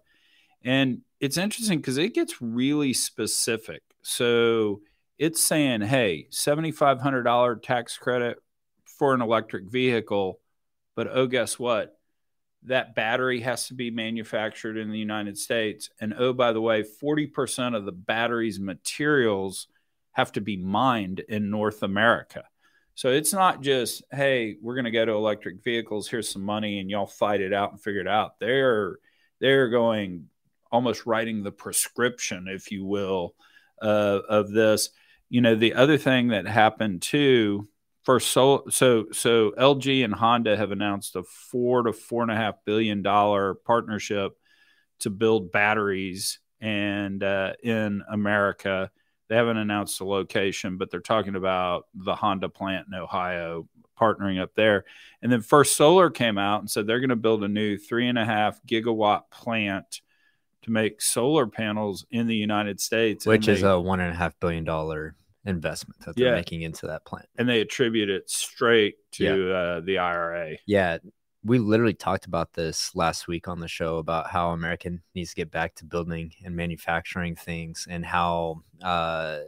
And 0.64 1.02
it's 1.20 1.38
interesting 1.38 1.80
because 1.80 1.98
it 1.98 2.14
gets 2.14 2.42
really 2.42 2.94
specific. 2.94 3.84
So 4.02 4.82
it's 5.18 5.42
saying, 5.42 5.82
hey, 5.82 6.28
$7,500 6.32 7.62
tax 7.62 7.98
credit 7.98 8.38
for 8.98 9.14
an 9.14 9.22
electric 9.22 9.70
vehicle. 9.70 10.40
But 10.96 11.08
oh, 11.12 11.28
guess 11.28 11.60
what? 11.60 11.98
That 12.64 12.96
battery 12.96 13.40
has 13.42 13.68
to 13.68 13.74
be 13.74 13.90
manufactured 13.90 14.78
in 14.78 14.92
the 14.92 15.00
United 15.00 15.38
States. 15.38 15.90
And 16.00 16.14
oh, 16.18 16.34
by 16.34 16.54
the 16.54 16.62
way, 16.62 16.84
40% 16.84 17.76
of 17.76 17.86
the 17.86 17.92
battery's 17.92 18.60
materials 18.60 19.68
have 20.12 20.32
to 20.34 20.42
be 20.42 20.58
mined 20.58 21.20
in 21.22 21.50
North 21.50 21.84
America. 21.84 22.44
So 22.96 23.10
it's 23.10 23.34
not 23.34 23.62
just, 23.62 24.04
hey, 24.12 24.58
we're 24.62 24.76
going 24.76 24.86
to 24.86 24.92
go 24.92 25.06
to 25.06 25.14
electric 25.14 25.64
vehicles. 25.64 26.08
Here's 26.08 26.30
some 26.30 26.44
money, 26.44 26.80
and 26.80 26.90
y'all 26.90 27.08
fight 27.08 27.42
it 27.42 27.54
out 27.54 27.72
and 27.72 27.82
figure 27.82 28.02
it 28.02 28.08
out. 28.08 28.40
They're 28.40 28.98
they're 29.40 29.70
going 29.70 30.28
almost 30.72 31.06
writing 31.06 31.42
the 31.42 31.52
prescription, 31.52 32.48
if 32.48 32.72
you 32.72 32.86
will, 32.86 33.34
uh, 33.82 34.20
of 34.30 34.52
this. 34.52 34.90
You 35.30 35.42
know, 35.42 35.56
the 35.56 35.74
other 35.74 35.98
thing 35.98 36.30
that 36.30 36.48
happened 36.48 37.02
too. 37.02 37.68
For 38.04 38.20
so 38.20 38.64
so 38.72 39.06
so 39.12 39.52
LG 39.52 40.04
and 40.04 40.14
Honda 40.14 40.58
have 40.58 40.72
announced 40.72 41.16
a 41.16 41.22
four 41.22 41.84
to 41.84 41.94
four 41.94 42.24
and 42.24 42.32
a 42.32 42.36
half 42.36 42.56
billion 42.66 43.04
dollar 43.04 43.54
partnership 43.54 44.32
to 45.02 45.12
build 45.12 45.52
batteries 45.52 46.40
and 46.60 47.24
uh, 47.24 47.54
in 47.62 48.02
America 48.10 48.90
they 49.32 49.38
haven't 49.38 49.56
announced 49.56 49.98
the 49.98 50.04
location, 50.04 50.78
but 50.78 50.92
they're 50.92 51.00
talking 51.00 51.36
about 51.38 51.88
the 51.94 52.14
Honda 52.16 52.50
plant 52.50 52.88
in 52.92 53.00
Ohio 53.00 53.66
partnering 53.98 54.42
up 54.42 54.54
there. 54.56 54.84
And 55.22 55.32
then 55.32 55.42
First 55.42 55.78
Solar 55.78 56.10
came 56.10 56.38
out 56.38 56.60
and 56.60 56.70
said 56.70 56.86
they're 56.86 57.00
going 57.00 57.12
to 57.12 57.16
build 57.16 57.46
a 57.46 57.48
new 57.48 57.78
three 57.78 58.10
and 58.10 58.18
a 58.18 58.26
half 58.26 58.62
gigawatt 58.64 59.32
plant 59.32 60.02
to 60.64 60.72
make 60.72 61.02
solar 61.02 61.48
panels 61.48 62.06
in 62.12 62.28
the 62.28 62.36
United 62.36 62.80
States, 62.80 63.26
which 63.26 63.48
is 63.48 63.64
a 63.64 63.80
one 63.80 64.00
and 64.00 64.12
a 64.12 64.16
half 64.16 64.40
billion 64.40 64.64
dollar 64.64 65.16
investment 65.46 66.00
that 66.06 66.16
they're 66.16 66.28
Yeah. 66.28 66.36
making 66.36 66.62
into 66.62 66.86
that 66.88 67.04
plant. 67.06 67.28
and 67.38 67.50
they 67.50 67.62
attribute 67.62 68.10
it 68.10 68.30
straight 68.30 68.96
to 69.14 69.24
Yeah. 69.24 69.56
uh, 69.58 69.80
the 69.80 69.98
IRA. 69.98 70.58
Yeah, 70.68 71.00
we 71.44 71.58
literally 71.58 71.96
talked 71.96 72.28
about 72.28 72.54
this 72.54 72.94
last 72.96 73.28
week 73.28 73.48
on 73.48 73.60
the 73.60 73.68
show 73.68 73.98
about 73.98 74.30
how 74.30 74.52
America 74.52 74.92
needs 75.16 75.32
to 75.32 75.36
get 75.36 75.50
back 75.50 75.74
to 75.76 75.86
building 75.86 76.32
and 76.46 76.56
manufacturing 76.56 77.36
things, 77.36 77.88
and 77.90 78.06
how 78.06 78.62
uh, 78.84 79.40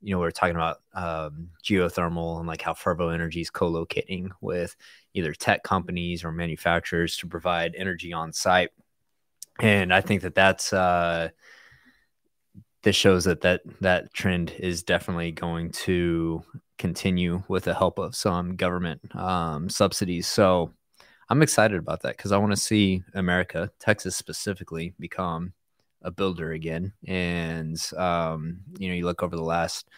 you 0.00 0.12
know 0.12 0.18
we 0.18 0.26
are 0.26 0.32
talking 0.32 0.56
about 0.56 0.78
um, 0.94 1.50
geothermal 1.62 2.38
and 2.40 2.48
like 2.48 2.60
how 2.62 2.72
Fervo 2.72 3.14
Energy 3.14 3.40
is 3.42 3.50
co-locating 3.50 4.32
with 4.40 4.74
either 5.14 5.32
tech 5.32 5.62
companies 5.62 6.24
or 6.24 6.32
manufacturers 6.32 7.16
to 7.18 7.28
provide 7.28 7.76
energy 7.76 8.12
on 8.12 8.32
site, 8.32 8.70
and 9.62 9.94
I 9.94 10.02
think 10.02 10.22
that 10.22 10.34
that's. 10.34 10.72
Uh, 10.72 11.30
this 12.82 12.96
shows 12.96 13.24
that 13.24 13.40
that 13.42 13.62
that 13.80 14.12
trend 14.12 14.52
is 14.58 14.82
definitely 14.82 15.30
going 15.30 15.70
to 15.70 16.42
continue 16.78 17.42
with 17.48 17.64
the 17.64 17.74
help 17.74 17.98
of 17.98 18.14
some 18.14 18.56
government 18.56 19.00
um, 19.14 19.68
subsidies. 19.68 20.26
So 20.26 20.72
I'm 21.28 21.42
excited 21.42 21.78
about 21.78 22.02
that 22.02 22.16
because 22.16 22.32
I 22.32 22.38
want 22.38 22.52
to 22.52 22.56
see 22.56 23.02
America, 23.14 23.70
Texas 23.78 24.16
specifically, 24.16 24.94
become 24.98 25.52
a 26.02 26.10
builder 26.10 26.52
again. 26.52 26.92
And 27.06 27.80
um, 27.96 28.58
you 28.78 28.88
know, 28.88 28.94
you 28.94 29.04
look 29.04 29.22
over 29.22 29.36
the 29.36 29.42
last, 29.42 29.88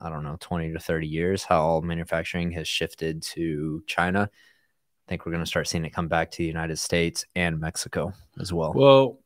I 0.00 0.08
don't 0.08 0.22
know, 0.22 0.36
20 0.38 0.72
to 0.72 0.78
30 0.78 1.08
years, 1.08 1.42
how 1.42 1.60
all 1.60 1.82
manufacturing 1.82 2.52
has 2.52 2.68
shifted 2.68 3.22
to 3.22 3.82
China. 3.86 4.30
I 5.06 5.08
think 5.08 5.26
we're 5.26 5.32
going 5.32 5.44
to 5.44 5.48
start 5.50 5.68
seeing 5.68 5.84
it 5.84 5.90
come 5.90 6.08
back 6.08 6.30
to 6.32 6.38
the 6.38 6.44
United 6.46 6.78
States 6.78 7.24
and 7.34 7.58
Mexico 7.60 8.12
as 8.40 8.52
well. 8.52 8.72
Well, 8.74 9.18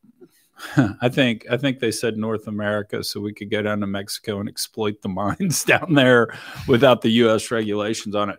I 1.03 1.09
think 1.09 1.47
I 1.51 1.57
think 1.59 1.81
they 1.81 1.91
said 1.91 2.17
North 2.17 2.47
America, 2.49 3.05
so 3.05 3.21
we 3.21 3.35
could 3.35 3.51
go 3.51 3.61
down 3.63 3.81
to 3.81 3.87
Mexico 3.87 4.41
and 4.41 4.49
exploit 4.49 5.03
the 5.03 5.09
mines 5.11 5.65
down 5.65 5.95
there 5.95 6.29
without 6.67 7.03
the 7.03 7.11
U.S. 7.11 7.51
regulations 7.51 8.15
on 8.15 8.31
it. 8.31 8.39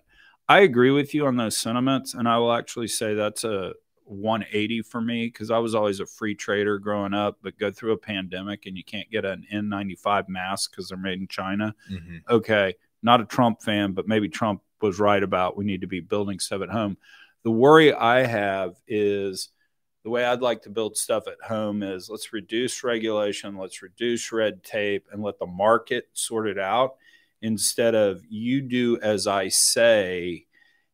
I 0.50 0.62
agree 0.62 0.92
with 0.92 1.14
you 1.14 1.28
on 1.28 1.38
those 1.38 1.58
sentiments, 1.58 2.14
and 2.14 2.28
I 2.28 2.38
will 2.38 2.54
actually 2.54 2.88
say 2.88 3.14
that's 3.14 3.44
a 3.44 3.74
180 4.06 4.82
for 4.84 5.02
me 5.02 5.28
because 5.28 5.52
I 5.52 5.58
was 5.60 5.76
always 5.76 6.00
a 6.00 6.06
free 6.06 6.34
trader 6.34 6.80
growing 6.80 7.14
up, 7.14 7.38
but 7.44 7.60
go 7.60 7.70
through 7.72 7.92
a 7.92 7.98
pandemic 7.98 8.66
and 8.66 8.78
you 8.78 8.84
can't 8.84 9.12
get 9.12 9.26
an 9.26 9.46
N95 9.54 10.30
mask 10.30 10.72
because 10.72 10.88
they're 10.88 10.98
made 10.98 11.20
in 11.20 11.28
China. 11.28 11.76
Mhm. 11.92 12.22
okay, 12.30 12.74
not 13.04 13.22
a 13.22 13.26
Trump 13.26 13.62
fan, 13.62 13.92
but 13.92 14.08
maybe 14.08 14.30
Trump 14.30 14.62
was 14.82 15.00
right 15.00 15.22
about 15.22 15.58
we 15.58 15.66
need 15.66 15.82
to 15.82 15.88
be 15.88 16.00
building 16.00 16.40
stuff 16.40 16.62
at 16.62 16.70
home. 16.70 16.98
The 17.44 17.52
worry 17.52 17.94
I 17.94 18.26
have 18.26 18.76
is 18.88 19.50
the 20.04 20.10
way 20.10 20.26
I'd 20.26 20.42
like 20.42 20.62
to 20.64 20.70
build 20.70 20.98
stuff 20.98 21.28
at 21.28 21.42
home 21.46 21.84
is 21.84 22.10
let's 22.10 22.34
reduce 22.34 22.84
regulation, 22.84 23.58
let's 23.58 23.82
reduce 23.82 24.32
red 24.32 24.64
tape, 24.64 25.08
and 25.12 25.22
let 25.22 25.40
the 25.40 25.46
market 25.46 26.08
sort 26.14 26.48
it 26.48 26.58
out 26.58 26.96
instead 27.42 27.94
of 27.94 28.22
you 28.30 28.62
do 28.62 29.00
as 29.02 29.28
I 29.28 29.48
say 29.50 30.46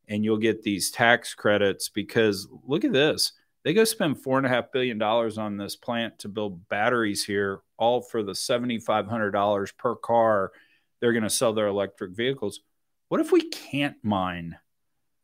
and 0.07 0.23
you'll 0.23 0.37
get 0.37 0.63
these 0.63 0.91
tax 0.91 1.33
credits 1.33 1.89
because 1.89 2.47
look 2.67 2.83
at 2.83 2.91
this. 2.91 3.33
They 3.63 3.73
go 3.73 3.85
spend 3.85 4.21
four 4.21 4.37
and 4.37 4.45
a 4.45 4.49
half 4.49 4.71
billion 4.73 4.97
dollars 4.97 5.37
on 5.37 5.55
this 5.55 5.77
plant 5.77 6.19
to 6.19 6.27
build 6.27 6.67
batteries 6.67 7.23
here, 7.23 7.61
all 7.77 8.01
for 8.01 8.21
the 8.21 8.35
seventy-five 8.35 9.07
hundred 9.07 9.31
dollars 9.31 9.71
per 9.71 9.95
car 9.95 10.51
they're 10.99 11.13
going 11.13 11.23
to 11.23 11.29
sell 11.29 11.51
their 11.51 11.67
electric 11.67 12.11
vehicles. 12.11 12.61
What 13.09 13.19
if 13.19 13.33
we 13.33 13.49
can't 13.49 13.97
mine 14.03 14.57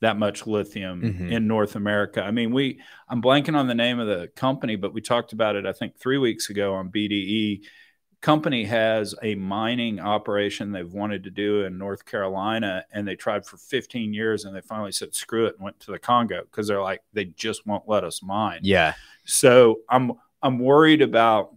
that 0.02 0.18
much 0.18 0.48
lithium 0.48 1.02
Mhm. 1.02 1.32
in 1.32 1.48
North 1.48 1.76
America? 1.76 2.24
I 2.24 2.32
mean, 2.32 2.52
we 2.52 2.80
I'm 3.08 3.22
blanking 3.22 3.56
on 3.56 3.68
the 3.68 3.76
name 3.76 4.00
of 4.00 4.08
the 4.08 4.28
company, 4.36 4.76
but 4.76 4.94
we 4.94 5.02
talked 5.02 5.34
about 5.34 5.56
it 5.56 5.66
I 5.66 5.74
think 5.74 5.98
3 5.98 6.18
weeks 6.18 6.50
ago 6.50 6.74
on 6.74 6.90
BDE. 6.90 7.64
Company 8.22 8.66
has 8.66 9.16
a 9.24 9.36
mining 9.36 10.00
operation 10.02 10.74
they've 10.74 10.92
wanted 10.92 11.24
to 11.24 11.30
do 11.32 11.64
in 11.64 11.78
North 11.78 12.04
Carolina 12.04 12.84
and 12.92 13.08
they 13.08 13.16
tried 13.16 13.46
for 13.46 13.56
15 13.56 14.14
years 14.14 14.44
and 14.44 14.54
they 14.54 14.60
finally 14.60 14.92
said 14.92 15.16
screw 15.16 15.46
it 15.46 15.56
and 15.56 15.64
went 15.64 15.80
to 15.80 15.92
the 15.92 16.00
Congo 16.00 16.42
because 16.44 16.68
they're 16.68 16.82
like 16.82 17.02
they 17.14 17.24
just 17.26 17.66
won't 17.66 17.88
let 17.88 18.04
us 18.04 18.22
mine. 18.22 18.60
Yeah. 18.64 18.94
So 19.26 19.80
I'm 19.90 20.12
I'm 20.42 20.60
worried 20.60 21.02
about 21.02 21.56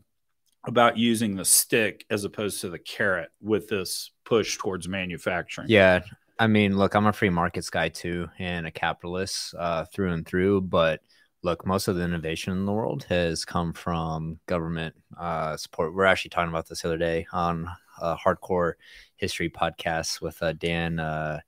about 0.64 0.96
using 0.96 1.34
the 1.34 1.44
stick 1.44 2.06
as 2.10 2.22
opposed 2.22 2.60
to 2.60 2.68
the 2.70 2.78
carrot 2.78 3.30
with 3.40 3.66
this 3.66 4.12
push 4.24 4.56
towards 4.58 4.86
manufacturing. 4.88 5.66
Yeah. 5.68 6.02
I 6.42 6.48
mean, 6.48 6.76
look, 6.76 6.96
I'm 6.96 7.06
a 7.06 7.12
free 7.12 7.30
markets 7.30 7.70
guy 7.70 7.88
too, 7.88 8.28
and 8.36 8.66
a 8.66 8.72
capitalist 8.72 9.54
uh, 9.56 9.84
through 9.84 10.10
and 10.10 10.26
through. 10.26 10.62
But 10.62 11.00
look, 11.44 11.64
most 11.64 11.86
of 11.86 11.94
the 11.94 12.02
innovation 12.02 12.52
in 12.52 12.66
the 12.66 12.72
world 12.72 13.04
has 13.04 13.44
come 13.44 13.72
from 13.72 14.40
government 14.46 14.96
uh, 15.16 15.56
support. 15.56 15.94
We're 15.94 16.04
actually 16.04 16.30
talking 16.30 16.48
about 16.48 16.68
this 16.68 16.82
the 16.82 16.88
other 16.88 16.98
day 16.98 17.28
on 17.32 17.68
a 18.00 18.16
hardcore 18.16 18.72
history 19.14 19.50
podcast 19.50 20.20
with 20.20 20.42
uh, 20.42 20.54
Dan. 20.54 20.98
Uh, 20.98 21.38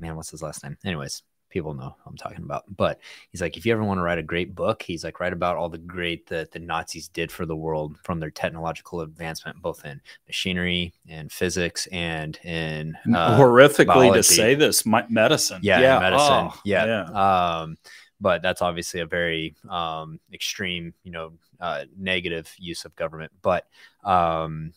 man, 0.00 0.16
what's 0.16 0.30
his 0.30 0.40
last 0.40 0.64
name? 0.64 0.78
Anyways, 0.86 1.22
people 1.54 1.72
know 1.72 1.94
who 2.02 2.10
I'm 2.10 2.16
talking 2.16 2.44
about. 2.44 2.64
But 2.76 3.00
he's 3.30 3.40
like, 3.40 3.56
if 3.56 3.64
you 3.64 3.72
ever 3.72 3.84
want 3.84 3.98
to 3.98 4.02
write 4.02 4.18
a 4.18 4.22
great 4.22 4.54
book, 4.54 4.82
he's 4.82 5.04
like, 5.04 5.20
write 5.20 5.32
about 5.32 5.56
all 5.56 5.70
the 5.70 5.78
great 5.78 6.26
that 6.26 6.50
the 6.50 6.58
Nazis 6.58 7.08
did 7.08 7.32
for 7.32 7.46
the 7.46 7.56
world 7.56 7.96
from 8.02 8.20
their 8.20 8.30
technological 8.30 9.00
advancement, 9.00 9.62
both 9.62 9.84
in 9.86 10.00
machinery 10.26 10.92
and 11.08 11.32
physics 11.32 11.86
and 11.92 12.38
in 12.44 12.94
uh, 13.14 13.38
Horrifically 13.38 13.86
biology. 13.86 14.18
to 14.18 14.22
say 14.24 14.54
this, 14.54 14.84
medicine. 14.84 15.60
yeah, 15.62 15.80
yeah, 15.80 15.98
medicine. 16.00 16.48
oh, 16.50 16.60
yeah. 16.64 17.04
Um, 17.04 17.78
but 18.20 18.42
that's 18.42 18.60
obviously 18.62 19.00
a 19.00 19.06
very 19.06 19.54
um, 19.68 20.18
extreme, 20.32 20.92
you 21.04 21.12
know, 21.12 21.32
uh, 21.60 21.84
negative 21.96 22.52
use 22.58 22.84
of 22.84 22.96
government. 22.96 23.32
But 23.42 23.66
um, 24.02 24.72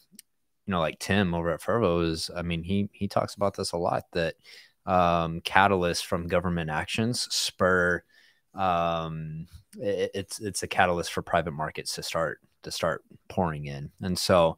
you 0.67 0.71
know, 0.71 0.79
like 0.79 0.99
Tim 0.99 1.33
over 1.33 1.51
at 1.51 1.61
Fervo 1.61 2.07
is, 2.07 2.29
I 2.35 2.43
mean, 2.43 2.61
he 2.61 2.89
he 2.91 3.07
talks 3.07 3.33
about 3.35 3.55
this 3.55 3.71
a 3.71 3.77
lot 3.77 4.03
that 4.11 4.35
um, 4.87 5.41
catalysts 5.41 6.03
from 6.03 6.27
government 6.27 6.71
actions 6.71 7.27
spur. 7.29 8.03
Um, 8.55 9.47
it, 9.77 10.11
it's 10.15 10.39
it's 10.39 10.63
a 10.63 10.67
catalyst 10.67 11.13
for 11.13 11.21
private 11.21 11.51
markets 11.51 11.93
to 11.95 12.03
start 12.03 12.39
to 12.63 12.71
start 12.71 13.03
pouring 13.29 13.65
in, 13.65 13.91
and 14.01 14.17
so 14.17 14.57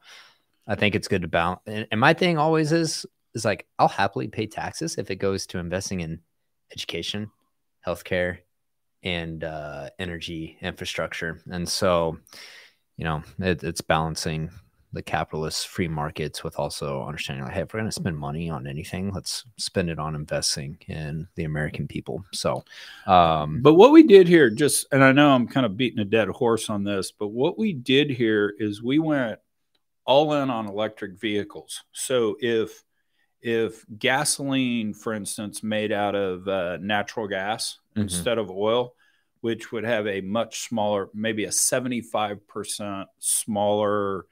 I 0.67 0.75
think 0.75 0.95
it's 0.95 1.09
good 1.09 1.23
to 1.23 1.27
balance. 1.27 1.61
And, 1.65 1.87
and 1.91 1.99
my 1.99 2.13
thing 2.13 2.37
always 2.37 2.71
is 2.71 3.05
is 3.33 3.43
like 3.43 3.67
I'll 3.77 3.87
happily 3.87 4.27
pay 4.27 4.47
taxes 4.47 4.97
if 4.97 5.11
it 5.11 5.15
goes 5.17 5.47
to 5.47 5.57
investing 5.57 5.99
in 5.99 6.21
education, 6.71 7.31
healthcare, 7.85 8.37
and 9.03 9.43
uh, 9.43 9.89
energy 9.97 10.57
infrastructure. 10.61 11.41
And 11.51 11.67
so, 11.67 12.17
you 12.97 13.03
know, 13.03 13.23
it, 13.39 13.63
it's 13.63 13.81
balancing 13.81 14.51
the 14.91 15.01
capitalist 15.01 15.67
free 15.67 15.87
markets 15.87 16.43
with 16.43 16.57
also 16.57 17.03
understanding 17.03 17.45
like, 17.45 17.53
hey, 17.53 17.61
if 17.61 17.73
we're 17.73 17.79
going 17.79 17.89
to 17.89 17.91
spend 17.91 18.17
money 18.17 18.49
on 18.49 18.65
anything, 18.65 19.11
let's 19.11 19.45
spend 19.57 19.89
it 19.89 19.99
on 19.99 20.15
investing 20.15 20.77
in 20.87 21.27
the 21.35 21.43
American 21.43 21.87
people. 21.87 22.25
So, 22.33 22.63
um, 23.05 23.61
But 23.61 23.75
what 23.75 23.91
we 23.91 24.03
did 24.03 24.27
here, 24.27 24.49
just 24.49 24.87
and 24.91 25.03
I 25.03 25.11
know 25.11 25.29
I'm 25.29 25.47
kind 25.47 25.65
of 25.65 25.77
beating 25.77 25.99
a 25.99 26.05
dead 26.05 26.27
horse 26.29 26.69
on 26.69 26.83
this, 26.83 27.11
but 27.11 27.27
what 27.27 27.57
we 27.57 27.73
did 27.73 28.09
here 28.09 28.55
is 28.57 28.81
we 28.81 28.97
went 28.97 29.39
all 30.05 30.33
in 30.33 30.49
on 30.49 30.67
electric 30.67 31.19
vehicles. 31.19 31.83
So 31.91 32.35
if 32.39 32.83
if 33.41 33.85
gasoline, 33.97 34.93
for 34.93 35.13
instance, 35.13 35.63
made 35.63 35.91
out 35.91 36.13
of 36.15 36.47
uh, 36.47 36.77
natural 36.81 37.27
gas 37.27 37.77
Mhm. 37.95 38.01
instead 38.01 38.37
of 38.37 38.49
oil, 38.51 38.95
which 39.41 39.71
would 39.71 39.85
have 39.85 40.07
a 40.07 40.19
much 40.21 40.67
smaller, 40.67 41.09
maybe 41.13 41.45
a 41.45 41.51
75% 41.51 43.07
smaller 43.19 44.25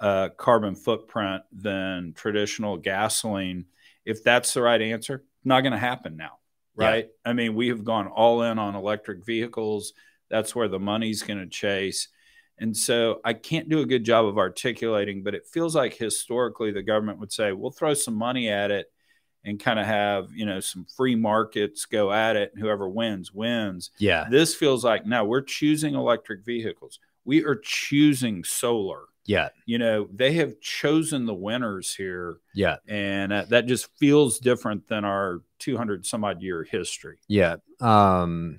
uh, 0.00 0.28
carbon 0.36 0.74
footprint 0.74 1.42
than 1.52 2.12
traditional 2.14 2.76
gasoline, 2.76 3.64
if 4.04 4.22
that's 4.22 4.54
the 4.54 4.62
right 4.62 4.80
answer, 4.80 5.24
not 5.44 5.60
going 5.62 5.72
to 5.72 5.78
happen 5.78 6.16
now, 6.16 6.38
Yeah. 6.78 6.88
right? 6.88 7.08
I 7.24 7.32
mean, 7.32 7.54
we 7.54 7.68
have 7.68 7.84
gone 7.84 8.06
all 8.06 8.42
in 8.42 8.58
on 8.58 8.74
electric 8.74 9.24
vehicles. 9.26 9.92
That's 10.30 10.54
where 10.54 10.68
the 10.68 10.78
money's 10.78 11.22
going 11.22 11.40
to 11.40 11.46
chase. 11.48 12.08
And 12.60 12.76
so 12.76 13.20
I 13.24 13.34
can't 13.34 13.68
do 13.68 13.80
a 13.80 13.86
good 13.86 14.04
job 14.04 14.26
of 14.26 14.36
articulating, 14.38 15.22
but 15.22 15.34
it 15.34 15.46
feels 15.46 15.76
like 15.76 15.94
historically 15.94 16.72
the 16.72 16.82
government 16.82 17.20
would 17.20 17.32
say, 17.32 17.52
we'll 17.52 17.70
throw 17.70 17.94
some 17.94 18.14
money 18.14 18.48
at 18.50 18.70
it 18.72 18.90
and 19.44 19.60
kind 19.60 19.78
of 19.78 19.86
have, 19.86 20.32
you 20.32 20.44
know, 20.44 20.58
some 20.58 20.84
free 20.96 21.14
markets 21.14 21.86
go 21.86 22.12
at 22.12 22.34
it 22.36 22.50
and 22.52 22.60
whoever 22.60 22.88
wins, 22.88 23.32
wins. 23.32 23.90
yeah, 23.98 24.26
This 24.28 24.54
feels 24.56 24.84
like 24.84 25.06
now 25.06 25.24
we're 25.24 25.40
choosing 25.42 25.94
electric 25.94 26.44
vehicles. 26.44 26.98
We 27.24 27.44
are 27.44 27.54
choosing 27.56 28.42
solar. 28.42 29.02
Yeah, 29.28 29.50
You 29.66 29.76
know, 29.76 30.08
they 30.10 30.32
have 30.32 30.58
chosen 30.58 31.26
the 31.26 31.34
winners 31.34 31.94
here, 31.94 32.38
yeah, 32.54 32.76
and 32.88 33.30
uh, 33.30 33.44
that 33.50 33.66
just 33.66 33.88
feels 33.98 34.38
different 34.38 34.88
than 34.88 35.04
our 35.04 35.42
200 35.58 36.06
some 36.06 36.24
odd 36.24 36.42
year 36.42 36.64
history. 36.64 37.18
yeah. 37.28 37.56
Um, 37.80 38.58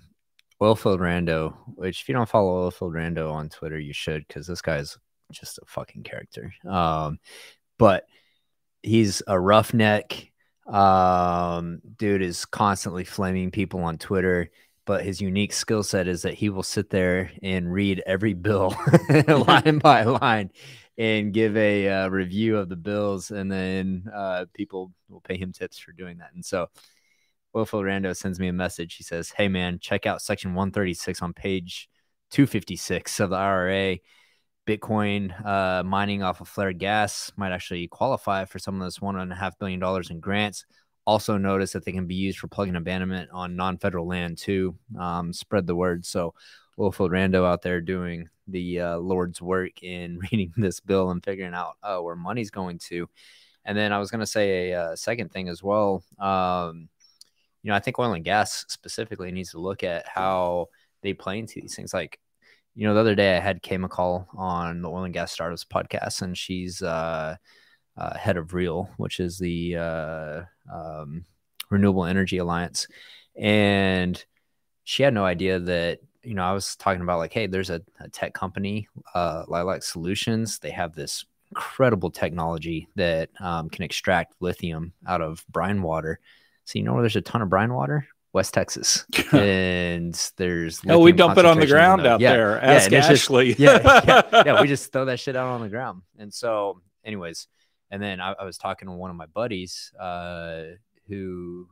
Oilfield 0.62 1.00
Rando, 1.00 1.56
which 1.76 2.02
if 2.02 2.10
you 2.10 2.14
don't 2.14 2.30
follow 2.30 2.70
Oilfield 2.70 2.94
Rando 2.94 3.34
on 3.34 3.50
Twitter, 3.50 3.80
you 3.80 3.94
should 3.94 4.28
because 4.28 4.46
this 4.46 4.62
guy's 4.62 4.98
just 5.32 5.58
a 5.58 5.66
fucking 5.66 6.04
character. 6.04 6.54
Um, 6.68 7.20
but 7.80 8.06
he's 8.84 9.24
a 9.26 9.40
roughneck. 9.40 10.32
Um, 10.68 11.82
dude 11.98 12.22
is 12.22 12.46
constantly 12.46 13.06
flaming 13.06 13.50
people 13.50 13.80
on 13.82 13.98
Twitter. 13.98 14.52
But 14.90 15.06
his 15.06 15.22
unique 15.22 15.54
skill 15.54 15.84
set 15.84 16.08
is 16.08 16.24
that 16.24 16.34
he 16.34 16.50
will 16.50 16.64
sit 16.64 16.90
there 16.90 17.30
and 17.44 17.72
read 17.72 18.02
every 18.08 18.34
bill 18.34 18.76
line 19.28 19.78
by 19.78 20.02
line. 20.02 20.50
and 20.98 21.32
give 21.32 21.56
a 21.58 21.88
uh, 21.88 22.08
review 22.08 22.58
of 22.58 22.70
the 22.70 22.76
bills, 22.76 23.30
and 23.30 23.52
then 23.52 24.10
uh, 24.12 24.46
people 24.56 24.92
will 25.08 25.22
pay 25.22 25.38
him 25.38 25.52
tips 25.52 25.78
for 25.78 25.92
doing 25.92 26.18
that. 26.18 26.32
And 26.34 26.44
so, 26.44 26.70
Oilfield 27.56 27.84
Rando 27.84 28.18
sends 28.18 28.40
me 28.40 28.48
a 28.48 28.52
message. 28.52 28.96
He 28.96 29.04
says, 29.04 29.30
"Hey 29.30 29.48
man, 29.48 29.78
check 29.78 30.08
out 30.08 30.24
section 30.24 30.56
136 30.56 31.22
on 31.22 31.34
page 31.34 31.88
256 32.32 33.20
of 33.20 33.30
the 33.30 33.36
IRA." 33.36 33.98
Bitcoin 34.66 35.46
uh, 35.46 35.84
mining 35.84 36.24
off 36.24 36.42
of 36.42 36.48
flared 36.48 36.80
gas 36.80 37.32
might 37.36 37.52
actually 37.52 37.88
qualify 37.88 38.46
for 38.46 38.58
some 38.58 38.82
of 38.82 38.88
this 38.88 39.00
one 39.00 39.18
and 39.18 39.32
a 39.32 39.36
half 39.36 39.60
billion 39.60 39.80
dollars 39.80 40.10
in 40.10 40.20
grants. 40.20 40.66
Also, 41.10 41.40
notice 41.40 41.74
that 41.74 41.84
they 41.84 41.92
can 41.92 42.06
be 42.06 42.14
used 42.14 42.38
for 42.38 42.48
plug-in 42.48 42.76
abandonment 42.76 43.32
on 43.34 43.56
non-federal 43.56 44.06
land 44.06 44.38
too. 44.38 44.76
Um, 44.96 45.34
spread 45.34 45.66
the 45.66 45.74
word. 45.74 46.06
So, 46.06 46.36
Oilfield 46.78 47.10
Rando 47.10 47.48
out 47.48 47.64
there 47.64 47.82
doing 47.82 48.30
the 48.48 48.80
uh, 48.80 48.98
Lord's 48.98 49.42
work 49.42 49.82
in 49.82 50.20
reading 50.32 50.54
this 50.56 50.80
bill 50.80 51.10
and 51.10 51.26
figuring 51.26 51.56
out 51.56 51.78
uh, 51.82 51.98
where 51.98 52.16
money's 52.16 52.52
going 52.52 52.78
to. 52.90 53.10
And 53.66 53.76
then 53.76 53.92
I 53.92 53.98
was 53.98 54.12
going 54.12 54.20
to 54.20 54.28
say 54.28 54.70
a, 54.70 54.74
a, 54.74 54.82
uh, 54.84 54.96
second 54.96 55.32
thing 55.32 55.50
as 55.50 55.64
well. 55.64 56.04
Um, 56.20 56.90
you 57.64 57.72
know, 57.72 57.76
I 57.76 57.80
think 57.80 57.98
oil 57.98 58.14
and 58.14 58.24
gas 58.24 58.66
specifically 58.68 59.32
needs 59.32 59.50
to 59.54 59.60
look 59.60 59.84
at 59.84 60.08
how 60.08 60.68
they 61.02 61.16
play 61.16 61.40
into 61.40 61.60
these 61.60 61.76
things. 61.76 61.92
Like 61.92 62.20
you 62.76 62.88
know, 62.88 62.94
the 62.94 63.00
other 63.00 63.16
day 63.16 63.36
I 63.36 63.40
had 63.40 63.64
Kay 63.64 63.80
McCall 63.80 64.28
on 64.38 64.84
the 64.84 64.92
Oil 64.92 65.06
and 65.06 65.14
Gas 65.14 65.32
Startups 65.32 65.66
podcast, 65.66 66.22
and 66.22 66.38
she's 66.38 66.84
uh, 66.84 67.36
uh, 67.98 68.18
head 68.18 68.38
of 68.38 68.54
REAL, 68.54 68.92
which 68.98 69.20
is 69.20 69.40
the 69.40 69.76
uh, 69.76 70.42
um, 70.72 71.26
Renewable 71.70 72.06
Energy 72.06 72.38
Alliance, 72.38 72.88
and 73.36 74.24
she 74.84 75.04
had 75.04 75.14
no 75.14 75.26
idea 75.26 75.60
that 75.60 76.00
you 76.24 76.34
know 76.34 76.44
I 76.44 76.54
was 76.54 76.76
talking 76.76 77.02
about 77.02 77.20
like, 77.20 77.34
hey, 77.34 77.48
there's 77.48 77.70
a, 77.70 77.82
a 78.00 78.10
tech 78.10 78.34
company, 78.34 78.88
uh, 79.14 79.44
Lilac 79.48 79.84
Solutions. 79.84 80.60
They 80.60 80.72
have 80.72 80.96
this 80.96 81.26
incredible 81.52 82.12
technology 82.12 82.88
that 82.96 83.30
um, 83.40 83.70
can 83.70 83.84
extract 83.84 84.34
lithium 84.40 84.94
out 85.08 85.22
of 85.22 85.44
brine 85.50 85.82
water. 85.82 86.20
So 86.66 86.78
you 86.78 86.86
know 86.86 86.94
where 86.94 87.02
there's 87.02 87.16
a 87.16 87.22
ton 87.22 87.42
of 87.42 87.50
brine 87.50 87.74
water? 87.74 88.08
West 88.32 88.54
Texas, 88.54 89.06
and 89.34 90.14
there's 90.38 90.82
oh, 90.88 91.00
we 91.00 91.12
dump 91.12 91.38
it 91.38 91.46
on 91.46 91.60
the 91.60 91.66
ground 91.66 92.06
out 92.06 92.20
yeah, 92.20 92.34
there. 92.34 92.62
Ask 92.62 92.92
yeah, 92.92 93.00
Ashley. 93.00 93.56
Just, 93.56 93.60
yeah, 93.60 94.02
yeah, 94.06 94.44
yeah, 94.46 94.62
we 94.62 94.68
just 94.68 94.92
throw 94.92 95.06
that 95.06 95.20
shit 95.20 95.36
out 95.36 95.48
on 95.48 95.62
the 95.62 95.70
ground. 95.70 96.04
And 96.18 96.32
so, 96.32 96.82
anyways, 97.04 97.48
and 97.92 98.02
then 98.02 98.22
I, 98.22 98.34
I 98.34 98.46
was 98.46 98.58
talking 98.58 98.88
to 98.88 98.94
one 98.94 99.10
of 99.10 99.16
my 99.16 99.26
buddies 99.28 99.92
uh, 100.00 100.64
who 101.08 101.68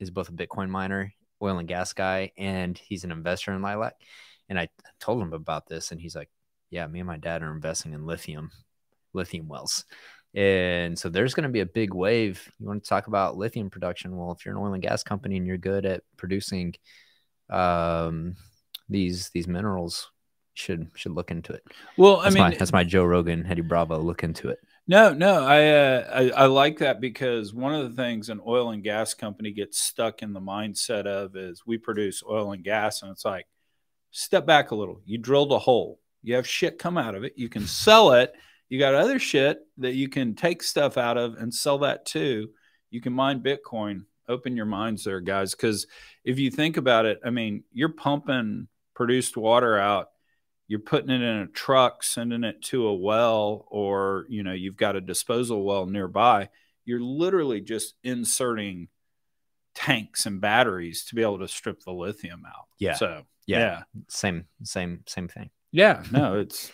is 0.00 0.10
both 0.10 0.28
a 0.28 0.32
Bitcoin 0.32 0.68
miner, 0.68 1.12
oil 1.40 1.58
and 1.58 1.68
gas 1.68 1.92
guy, 1.92 2.32
and 2.36 2.76
he's 2.76 3.04
an 3.04 3.12
investor 3.12 3.52
in 3.52 3.62
Lilac. 3.62 3.94
And 4.48 4.58
I 4.58 4.68
told 5.00 5.22
him 5.22 5.32
about 5.32 5.68
this, 5.68 5.92
and 5.92 6.00
he's 6.00 6.16
like, 6.16 6.28
"Yeah, 6.70 6.86
me 6.86 7.00
and 7.00 7.06
my 7.06 7.16
dad 7.16 7.42
are 7.42 7.52
investing 7.52 7.92
in 7.92 8.06
lithium, 8.06 8.50
lithium 9.12 9.48
wells." 9.48 9.84
And 10.34 10.98
so 10.98 11.08
there's 11.08 11.34
going 11.34 11.44
to 11.44 11.50
be 11.50 11.60
a 11.60 11.66
big 11.66 11.92
wave. 11.92 12.50
You 12.58 12.66
want 12.66 12.82
to 12.82 12.88
talk 12.88 13.06
about 13.06 13.36
lithium 13.36 13.70
production? 13.70 14.16
Well, 14.16 14.32
if 14.32 14.44
you're 14.44 14.56
an 14.56 14.62
oil 14.62 14.72
and 14.72 14.82
gas 14.82 15.02
company 15.02 15.36
and 15.36 15.46
you're 15.46 15.58
good 15.58 15.84
at 15.84 16.02
producing 16.16 16.74
um, 17.50 18.36
these 18.88 19.30
these 19.30 19.46
minerals, 19.46 20.10
should 20.54 20.90
should 20.94 21.12
look 21.12 21.30
into 21.30 21.52
it. 21.52 21.62
Well, 21.96 22.18
I 22.18 22.24
that's 22.24 22.34
mean, 22.34 22.44
my, 22.44 22.54
that's 22.56 22.72
my 22.72 22.84
Joe 22.84 23.04
Rogan, 23.04 23.46
Eddie 23.46 23.62
Bravo. 23.62 23.98
Look 23.98 24.24
into 24.24 24.48
it. 24.48 24.58
No, 24.92 25.14
no, 25.14 25.44
I, 25.44 25.68
uh, 25.68 26.10
I 26.12 26.42
I 26.42 26.46
like 26.46 26.78
that 26.78 27.00
because 27.00 27.54
one 27.54 27.74
of 27.74 27.88
the 27.88 27.96
things 28.02 28.28
an 28.28 28.40
oil 28.46 28.72
and 28.72 28.82
gas 28.82 29.14
company 29.14 29.50
gets 29.50 29.78
stuck 29.80 30.22
in 30.22 30.34
the 30.34 30.40
mindset 30.40 31.06
of 31.06 31.34
is 31.34 31.62
we 31.66 31.78
produce 31.78 32.22
oil 32.28 32.52
and 32.52 32.62
gas, 32.62 33.00
and 33.00 33.10
it's 33.10 33.24
like 33.24 33.46
step 34.10 34.44
back 34.44 34.70
a 34.70 34.74
little. 34.74 35.00
You 35.06 35.18
drilled 35.18 35.52
a 35.52 35.58
hole. 35.58 35.98
You 36.22 36.34
have 36.34 36.46
shit 36.46 36.78
come 36.78 36.98
out 36.98 37.14
of 37.14 37.24
it. 37.24 37.32
You 37.36 37.48
can 37.48 37.66
sell 37.66 38.12
it 38.12 38.32
you 38.72 38.78
got 38.78 38.94
other 38.94 39.18
shit 39.18 39.58
that 39.76 39.92
you 39.92 40.08
can 40.08 40.34
take 40.34 40.62
stuff 40.62 40.96
out 40.96 41.18
of 41.18 41.34
and 41.34 41.52
sell 41.52 41.76
that 41.80 42.06
too. 42.06 42.48
You 42.88 43.02
can 43.02 43.12
mine 43.12 43.42
Bitcoin. 43.42 44.06
Open 44.30 44.56
your 44.56 44.64
minds 44.64 45.04
there, 45.04 45.20
guys. 45.20 45.54
Because 45.54 45.86
if 46.24 46.38
you 46.38 46.50
think 46.50 46.78
about 46.78 47.04
it, 47.04 47.20
I 47.22 47.28
mean, 47.28 47.64
you're 47.70 47.90
pumping 47.90 48.68
produced 48.94 49.36
water 49.36 49.78
out 49.78 50.11
you're 50.68 50.80
putting 50.80 51.10
it 51.10 51.22
in 51.22 51.36
a 51.38 51.46
truck 51.46 52.02
sending 52.02 52.44
it 52.44 52.62
to 52.62 52.86
a 52.86 52.94
well 52.94 53.66
or 53.70 54.26
you 54.28 54.42
know 54.42 54.52
you've 54.52 54.76
got 54.76 54.96
a 54.96 55.00
disposal 55.00 55.64
well 55.64 55.86
nearby 55.86 56.48
you're 56.84 57.00
literally 57.00 57.60
just 57.60 57.94
inserting 58.04 58.88
tanks 59.74 60.26
and 60.26 60.40
batteries 60.40 61.04
to 61.04 61.14
be 61.14 61.22
able 61.22 61.38
to 61.38 61.48
strip 61.48 61.82
the 61.82 61.92
lithium 61.92 62.44
out 62.46 62.66
yeah 62.78 62.94
so 62.94 63.22
yeah, 63.46 63.58
yeah. 63.58 63.82
same 64.08 64.44
same 64.62 65.02
same 65.06 65.28
thing 65.28 65.50
yeah 65.72 66.02
no 66.12 66.38
it's 66.38 66.70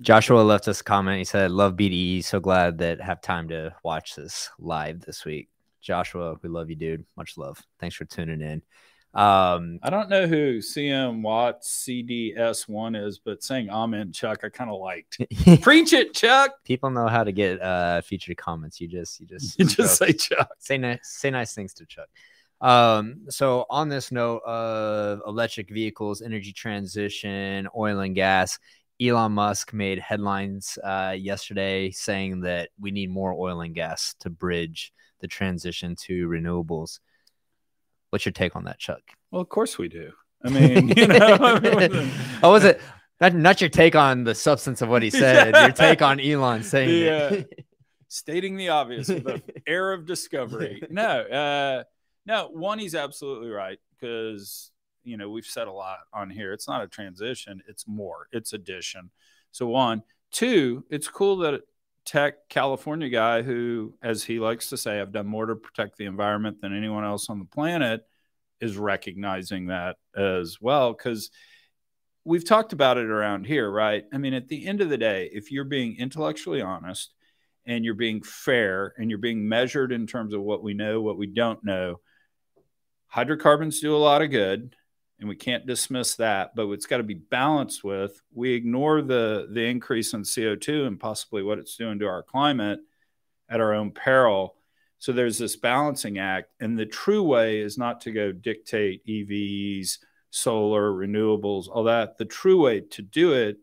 Joshua 0.00 0.40
left 0.40 0.66
us 0.66 0.80
a 0.80 0.84
comment. 0.84 1.18
He 1.18 1.24
said, 1.24 1.50
"Love 1.50 1.74
BDE. 1.74 2.24
So 2.24 2.40
glad 2.40 2.78
that 2.78 3.02
have 3.02 3.20
time 3.20 3.48
to 3.48 3.74
watch 3.82 4.16
this 4.16 4.48
live 4.58 5.00
this 5.00 5.26
week." 5.26 5.50
Joshua, 5.82 6.36
we 6.42 6.48
love 6.48 6.70
you, 6.70 6.76
dude. 6.76 7.04
Much 7.16 7.36
love. 7.36 7.60
Thanks 7.78 7.96
for 7.96 8.06
tuning 8.06 8.40
in. 8.40 8.62
Um, 9.12 9.80
I 9.82 9.90
don't 9.90 10.08
know 10.08 10.28
who 10.28 10.58
CM 10.58 11.22
Watts 11.22 11.84
CDS 11.84 12.68
one 12.68 12.94
is, 12.94 13.18
but 13.18 13.42
saying 13.42 13.68
Amen 13.68 14.12
Chuck, 14.12 14.44
I 14.44 14.48
kind 14.50 14.70
of 14.70 14.80
liked. 14.80 15.18
Preach 15.62 15.92
it, 15.92 16.14
Chuck. 16.14 16.52
People 16.64 16.90
know 16.90 17.08
how 17.08 17.24
to 17.24 17.32
get 17.32 17.60
uh 17.60 18.02
featured 18.02 18.36
comments. 18.36 18.80
You 18.80 18.86
just 18.86 19.18
you 19.20 19.26
just 19.26 19.58
you 19.58 19.64
just 19.64 19.98
say 19.98 20.12
Chuck. 20.12 20.50
Say 20.58 20.78
nice 20.78 21.00
say 21.02 21.30
nice 21.30 21.54
things 21.54 21.74
to 21.74 21.86
Chuck. 21.86 22.08
Um, 22.60 23.22
so 23.30 23.64
on 23.70 23.88
this 23.88 24.12
note 24.12 24.42
of 24.44 25.22
electric 25.26 25.70
vehicles, 25.70 26.22
energy 26.22 26.52
transition, 26.52 27.66
oil 27.74 28.00
and 28.00 28.14
gas, 28.14 28.58
Elon 29.00 29.32
Musk 29.32 29.72
made 29.72 29.98
headlines 29.98 30.78
uh, 30.84 31.16
yesterday 31.18 31.90
saying 31.90 32.40
that 32.42 32.68
we 32.78 32.90
need 32.90 33.10
more 33.10 33.32
oil 33.32 33.62
and 33.62 33.74
gas 33.74 34.14
to 34.20 34.30
bridge 34.30 34.92
the 35.20 35.26
transition 35.26 35.96
to 35.96 36.28
renewables. 36.28 37.00
What's 38.10 38.24
your 38.24 38.32
take 38.32 38.56
on 38.56 38.64
that, 38.64 38.78
Chuck? 38.78 39.02
Well, 39.30 39.40
of 39.40 39.48
course 39.48 39.78
we 39.78 39.88
do. 39.88 40.12
I 40.44 40.48
mean, 40.48 40.88
you 40.96 41.06
know, 41.06 41.36
oh, 42.42 42.50
was 42.50 42.64
it 42.64 42.80
not, 43.20 43.34
not 43.34 43.60
your 43.60 43.70
take 43.70 43.94
on 43.94 44.24
the 44.24 44.34
substance 44.34 44.82
of 44.82 44.88
what 44.88 45.02
he 45.02 45.10
said? 45.10 45.54
Your 45.54 45.72
take 45.72 46.02
on 46.02 46.18
Elon 46.20 46.62
saying 46.62 47.04
yeah. 47.04 47.42
stating 48.08 48.56
the 48.56 48.70
obvious 48.70 49.08
the 49.08 49.42
air 49.66 49.92
of 49.92 50.06
discovery. 50.06 50.82
No, 50.90 51.20
uh, 51.22 51.84
no. 52.26 52.48
One, 52.52 52.78
he's 52.78 52.94
absolutely 52.94 53.50
right 53.50 53.78
because 53.98 54.70
you 55.04 55.16
know 55.16 55.30
we've 55.30 55.46
said 55.46 55.68
a 55.68 55.72
lot 55.72 55.98
on 56.12 56.30
here 56.30 56.52
it's 56.52 56.68
not 56.68 56.82
a 56.82 56.86
transition 56.86 57.62
it's 57.66 57.86
more 57.86 58.26
it's 58.32 58.52
addition 58.52 59.10
so 59.50 59.66
one 59.66 60.02
two 60.30 60.84
it's 60.90 61.08
cool 61.08 61.38
that 61.38 61.62
tech 62.06 62.48
california 62.48 63.08
guy 63.08 63.42
who 63.42 63.94
as 64.02 64.24
he 64.24 64.40
likes 64.40 64.70
to 64.70 64.76
say 64.76 65.00
i've 65.00 65.12
done 65.12 65.26
more 65.26 65.46
to 65.46 65.54
protect 65.54 65.96
the 65.96 66.06
environment 66.06 66.60
than 66.60 66.76
anyone 66.76 67.04
else 67.04 67.28
on 67.28 67.38
the 67.38 67.44
planet 67.44 68.02
is 68.60 68.76
recognizing 68.76 69.66
that 69.66 69.96
as 70.16 70.58
well. 70.60 70.92
Because 70.92 71.30
we've 72.24 72.46
talked 72.46 72.72
about 72.72 72.98
it 72.98 73.06
around 73.06 73.46
here 73.46 73.70
right? 73.70 74.04
I 74.12 74.18
mean 74.18 74.34
at 74.34 74.48
the 74.48 74.66
end 74.66 74.80
of 74.80 74.90
the 74.90 74.98
day 74.98 75.30
if 75.32 75.50
you're 75.50 75.64
being 75.64 75.96
intellectually 75.98 76.60
honest 76.60 77.14
and 77.66 77.84
you're 77.84 77.94
being 77.94 78.22
fair 78.22 78.94
and 78.98 79.10
you're 79.10 79.18
being 79.18 79.48
measured 79.48 79.92
in 79.92 80.06
terms 80.06 80.34
of 80.34 80.42
what 80.42 80.62
we 80.62 80.74
know 80.74 81.00
what 81.00 81.18
we 81.18 81.26
don't 81.26 81.64
know 81.64 82.00
hydrocarbons 83.06 83.80
do 83.80 83.94
a 83.94 83.98
lot 83.98 84.22
of 84.22 84.30
good 84.30 84.76
and 85.20 85.28
we 85.28 85.36
can't 85.36 85.66
dismiss 85.66 86.16
that 86.16 86.54
but 86.56 86.68
it's 86.70 86.86
got 86.86 86.96
to 86.96 87.02
be 87.02 87.14
balanced 87.14 87.84
with 87.84 88.22
we 88.32 88.52
ignore 88.52 89.02
the 89.02 89.48
the 89.52 89.64
increase 89.64 90.14
in 90.14 90.22
co2 90.22 90.86
and 90.86 90.98
possibly 90.98 91.42
what 91.42 91.58
it's 91.58 91.76
doing 91.76 91.98
to 91.98 92.06
our 92.06 92.22
climate 92.22 92.80
at 93.50 93.60
our 93.60 93.74
own 93.74 93.90
peril. 93.90 94.54
So 94.98 95.12
there's 95.12 95.38
this 95.38 95.56
balancing 95.56 96.18
act 96.18 96.50
and 96.60 96.78
the 96.78 96.86
true 96.86 97.22
way 97.22 97.60
is 97.60 97.76
not 97.76 98.00
to 98.02 98.12
go 98.12 98.32
dictate 98.32 99.04
evs 99.06 99.98
solar 100.30 100.92
renewables 100.92 101.68
all 101.68 101.84
that. 101.84 102.16
The 102.16 102.24
true 102.24 102.62
way 102.62 102.80
to 102.80 103.02
do 103.02 103.32
it 103.32 103.58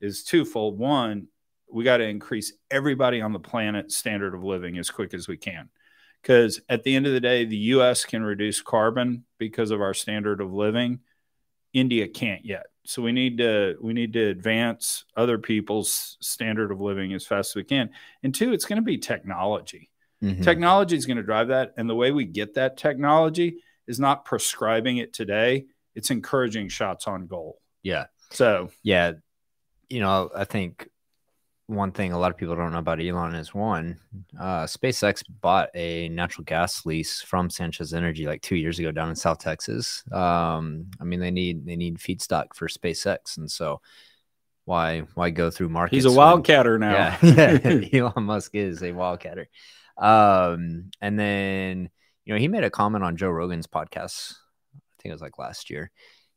is 0.00 0.24
twofold. 0.24 0.78
One 0.78 1.28
we 1.70 1.82
got 1.82 1.96
to 1.96 2.04
increase 2.04 2.52
everybody 2.70 3.20
on 3.20 3.32
the 3.32 3.40
planet 3.40 3.90
standard 3.90 4.34
of 4.34 4.44
living 4.44 4.78
as 4.78 4.88
quick 4.88 5.12
as 5.12 5.26
we 5.26 5.36
can 5.36 5.68
because 6.26 6.60
at 6.68 6.82
the 6.82 6.96
end 6.96 7.06
of 7.06 7.12
the 7.12 7.20
day, 7.20 7.44
the 7.44 7.56
US 7.56 8.04
can 8.04 8.24
reduce 8.24 8.60
carbon 8.60 9.24
because 9.38 9.70
of 9.70 9.80
our 9.80 9.94
standard 9.94 10.40
of 10.40 10.52
living. 10.52 10.98
India 11.72 12.08
can't 12.08 12.44
yet. 12.44 12.66
So 12.84 13.00
we 13.00 13.12
need 13.12 13.38
to 13.38 13.76
we 13.80 13.92
need 13.92 14.12
to 14.14 14.26
advance 14.26 15.04
other 15.16 15.38
people's 15.38 16.16
standard 16.20 16.72
of 16.72 16.80
living 16.80 17.12
as 17.12 17.24
fast 17.24 17.52
as 17.52 17.54
we 17.54 17.64
can. 17.64 17.90
And 18.24 18.34
two, 18.34 18.52
it's 18.52 18.64
going 18.64 18.78
to 18.78 18.82
be 18.82 18.98
technology. 18.98 19.88
Mm-hmm. 20.20 20.42
Technology 20.42 20.96
is 20.96 21.06
going 21.06 21.18
to 21.18 21.22
drive 21.22 21.48
that. 21.48 21.74
And 21.76 21.88
the 21.88 21.94
way 21.94 22.10
we 22.10 22.24
get 22.24 22.54
that 22.54 22.76
technology 22.76 23.58
is 23.86 24.00
not 24.00 24.24
prescribing 24.24 24.96
it 24.96 25.12
today, 25.12 25.66
it's 25.94 26.10
encouraging 26.10 26.70
shots 26.70 27.06
on 27.06 27.28
goal. 27.28 27.60
Yeah. 27.84 28.06
So, 28.32 28.70
yeah, 28.82 29.12
you 29.88 30.00
know, 30.00 30.30
I 30.34 30.44
think 30.44 30.88
one 31.68 31.90
thing 31.90 32.12
a 32.12 32.18
lot 32.18 32.30
of 32.30 32.36
people 32.36 32.54
don't 32.54 32.72
know 32.72 32.78
about 32.78 33.00
Elon 33.00 33.34
is 33.34 33.52
one, 33.52 33.98
uh, 34.38 34.64
SpaceX 34.64 35.22
bought 35.40 35.68
a 35.74 36.08
natural 36.10 36.44
gas 36.44 36.86
lease 36.86 37.20
from 37.20 37.50
Sanchez 37.50 37.92
Energy 37.92 38.26
like 38.26 38.40
two 38.40 38.54
years 38.54 38.78
ago 38.78 38.92
down 38.92 39.08
in 39.08 39.16
South 39.16 39.38
Texas. 39.38 40.04
Um, 40.12 40.86
I 41.00 41.04
mean, 41.04 41.18
they 41.18 41.32
need 41.32 41.66
they 41.66 41.76
need 41.76 41.98
feedstock 41.98 42.54
for 42.54 42.68
SpaceX, 42.68 43.36
and 43.38 43.50
so 43.50 43.80
why 44.64 45.00
why 45.14 45.30
go 45.30 45.50
through 45.50 45.70
markets? 45.70 46.04
He's 46.04 46.04
a 46.04 46.16
wildcatter 46.16 46.78
now. 46.78 47.16
Yeah, 47.22 47.58
yeah. 47.62 47.88
Elon 48.00 48.24
Musk 48.24 48.54
is 48.54 48.82
a 48.82 48.92
wildcatter. 48.92 49.46
Um, 49.96 50.90
and 51.00 51.18
then 51.18 51.90
you 52.24 52.32
know 52.32 52.38
he 52.38 52.46
made 52.46 52.64
a 52.64 52.70
comment 52.70 53.02
on 53.02 53.16
Joe 53.16 53.30
Rogan's 53.30 53.66
podcast. 53.66 54.34
I 54.76 55.02
think 55.02 55.10
it 55.10 55.12
was 55.12 55.22
like 55.22 55.38
last 55.38 55.68
year, 55.70 55.90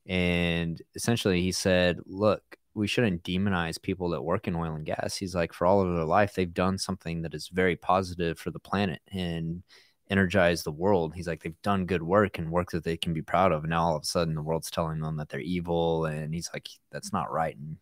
and 0.08 0.82
essentially 0.96 1.42
he 1.42 1.52
said, 1.52 2.00
"Look, 2.08 2.42
we 2.74 2.88
shouldn't 2.88 3.24
demonize 3.24 3.82
people 3.82 4.10
that 4.10 4.22
work 4.22 4.48
in 4.48 4.56
oil 4.56 4.76
and 4.76 4.86
gas." 4.86 5.16
He's 5.16 5.36
like, 5.36 5.54
for 5.54 5.68
all 5.68 5.82
of 5.82 5.96
their 5.96 6.06
life, 6.06 6.34
they've 6.34 6.54
done 6.54 6.78
something 6.78 7.22
that 7.24 7.34
is 7.34 7.48
very 7.50 7.76
positive 7.76 8.40
for 8.40 8.52
the 8.52 8.60
planet 8.60 9.02
and 9.12 9.64
energize 10.10 10.64
the 10.64 10.72
world. 10.72 11.14
He's 11.14 11.28
like, 11.28 11.44
they've 11.44 11.62
done 11.62 11.86
good 11.86 12.02
work 12.02 12.40
and 12.40 12.52
work 12.52 12.72
that 12.72 12.84
they 12.84 12.98
can 12.98 13.14
be 13.14 13.22
proud 13.22 13.52
of. 13.52 13.64
And 13.64 13.70
now 13.70 13.84
all 13.84 13.96
of 13.96 14.02
a 14.02 14.06
sudden, 14.06 14.34
the 14.34 14.42
world's 14.42 14.72
telling 14.72 15.00
them 15.00 15.18
that 15.18 15.30
they're 15.30 15.40
evil, 15.40 16.06
and 16.06 16.34
he's 16.34 16.50
like, 16.54 16.68
that's 16.92 17.14
not 17.14 17.32
right. 17.32 17.56
And 17.56 17.78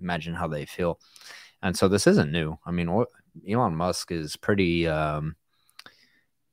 imagine 0.00 0.34
how 0.34 0.48
they 0.48 0.66
feel. 0.66 0.98
And 1.62 1.76
so 1.76 1.86
this 1.86 2.08
isn't 2.08 2.32
new. 2.32 2.58
I 2.66 2.72
mean, 2.72 3.04
Elon 3.48 3.76
Musk 3.76 4.10
is 4.10 4.34
pretty, 4.34 4.88
um, 4.88 5.36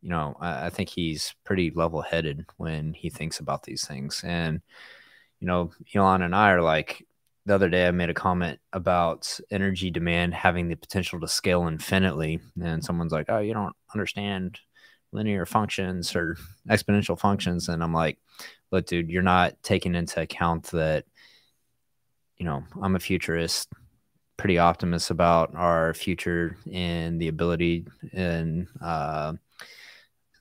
you 0.03 0.09
know, 0.09 0.37
I, 0.39 0.67
I 0.67 0.69
think 0.69 0.89
he's 0.89 1.33
pretty 1.43 1.71
level 1.71 2.01
headed 2.01 2.45
when 2.57 2.93
he 2.93 3.09
thinks 3.09 3.39
about 3.39 3.63
these 3.63 3.85
things. 3.87 4.21
And, 4.23 4.61
you 5.39 5.47
know, 5.47 5.71
Elon 5.95 6.21
and 6.21 6.35
I 6.35 6.51
are 6.51 6.61
like, 6.61 7.07
the 7.45 7.55
other 7.55 7.69
day 7.69 7.87
I 7.87 7.91
made 7.91 8.09
a 8.09 8.13
comment 8.13 8.59
about 8.73 9.39
energy 9.49 9.89
demand 9.91 10.33
having 10.33 10.67
the 10.67 10.75
potential 10.75 11.19
to 11.19 11.27
scale 11.27 11.67
infinitely. 11.67 12.39
And 12.61 12.83
someone's 12.83 13.11
like, 13.11 13.27
oh, 13.29 13.39
you 13.39 13.53
don't 13.53 13.75
understand 13.93 14.59
linear 15.11 15.45
functions 15.45 16.15
or 16.15 16.37
exponential 16.69 17.19
functions. 17.19 17.69
And 17.69 17.83
I'm 17.83 17.93
like, 17.93 18.17
look, 18.71 18.85
dude, 18.85 19.09
you're 19.09 19.23
not 19.23 19.61
taking 19.63 19.95
into 19.95 20.21
account 20.21 20.65
that, 20.65 21.05
you 22.37 22.45
know, 22.45 22.63
I'm 22.81 22.95
a 22.95 22.99
futurist 22.99 23.69
pretty 24.37 24.59
optimistic 24.59 25.11
about 25.11 25.53
our 25.55 25.93
future 25.93 26.57
and 26.71 27.19
the 27.19 27.27
ability 27.27 27.85
in 28.13 28.67
uh, 28.81 29.33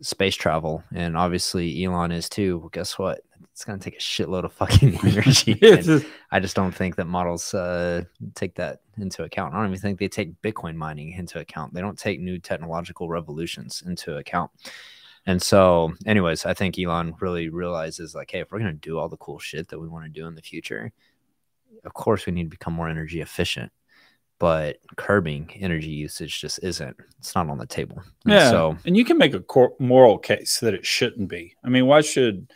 space 0.03 0.37
travel. 0.37 0.85
And 0.95 1.17
obviously, 1.17 1.85
Elon 1.85 2.13
is 2.13 2.29
too. 2.29 2.59
Well, 2.59 2.69
guess 2.69 2.99
what? 2.99 3.23
It's 3.59 3.65
going 3.65 3.77
to 3.77 3.85
take 3.85 3.99
a 3.99 4.01
shitload 4.01 4.45
of 4.45 4.53
fucking 4.53 5.01
energy. 5.05 5.59
and 5.63 6.07
I 6.31 6.39
just 6.39 6.55
don't 6.55 6.71
think 6.71 6.95
that 6.95 7.07
models 7.07 7.53
uh, 7.55 8.05
take 8.37 8.55
that 8.55 8.83
into 8.99 9.25
account. 9.25 9.53
I 9.53 9.57
don't 9.57 9.71
even 9.71 9.81
think 9.81 9.99
they 9.99 10.07
take 10.07 10.41
Bitcoin 10.43 10.77
mining 10.77 11.11
into 11.15 11.41
account. 11.41 11.75
They 11.75 11.81
don't 11.81 11.99
take 11.99 12.21
new 12.21 12.39
technological 12.39 13.09
revolutions 13.09 13.83
into 13.85 14.17
account. 14.17 14.53
And 15.27 15.43
so, 15.43 15.93
anyways, 16.07 16.47
I 16.47 16.55
think 16.55 16.79
Elon 16.79 17.17
really 17.19 17.49
realizes 17.49 18.15
like, 18.15 18.31
hey, 18.31 18.39
if 18.39 18.53
we're 18.53 18.61
going 18.61 18.71
to 18.71 18.79
do 18.79 18.97
all 18.97 19.09
the 19.09 19.17
cool 19.17 19.41
shit 19.41 19.67
that 19.71 19.81
we 19.81 19.89
want 19.89 20.05
to 20.05 20.09
do 20.09 20.29
in 20.29 20.37
the 20.37 20.41
future, 20.41 20.93
of 21.85 21.95
course, 21.95 22.27
we 22.27 22.33
need 22.33 22.45
to 22.45 22.51
become 22.51 22.75
more 22.75 22.89
energy 22.89 23.23
efficient 23.23 23.73
but 24.39 24.77
curbing 24.97 25.51
energy 25.59 25.89
usage 25.89 26.41
just 26.41 26.61
isn't 26.63 26.97
it's 27.19 27.35
not 27.35 27.51
on 27.51 27.59
the 27.59 27.67
table 27.67 28.01
and 28.25 28.35
yeah 28.35 28.51
so 28.51 28.77
and 28.85 28.97
you 28.97 29.05
can 29.05 29.19
make 29.19 29.35
a 29.35 29.43
moral 29.81 30.17
case 30.17 30.61
that 30.61 30.75
it 30.75 30.87
shouldn't 30.87 31.29
be 31.29 31.57
i 31.65 31.69
mean 31.69 31.87
why 31.87 32.01
should 32.01 32.49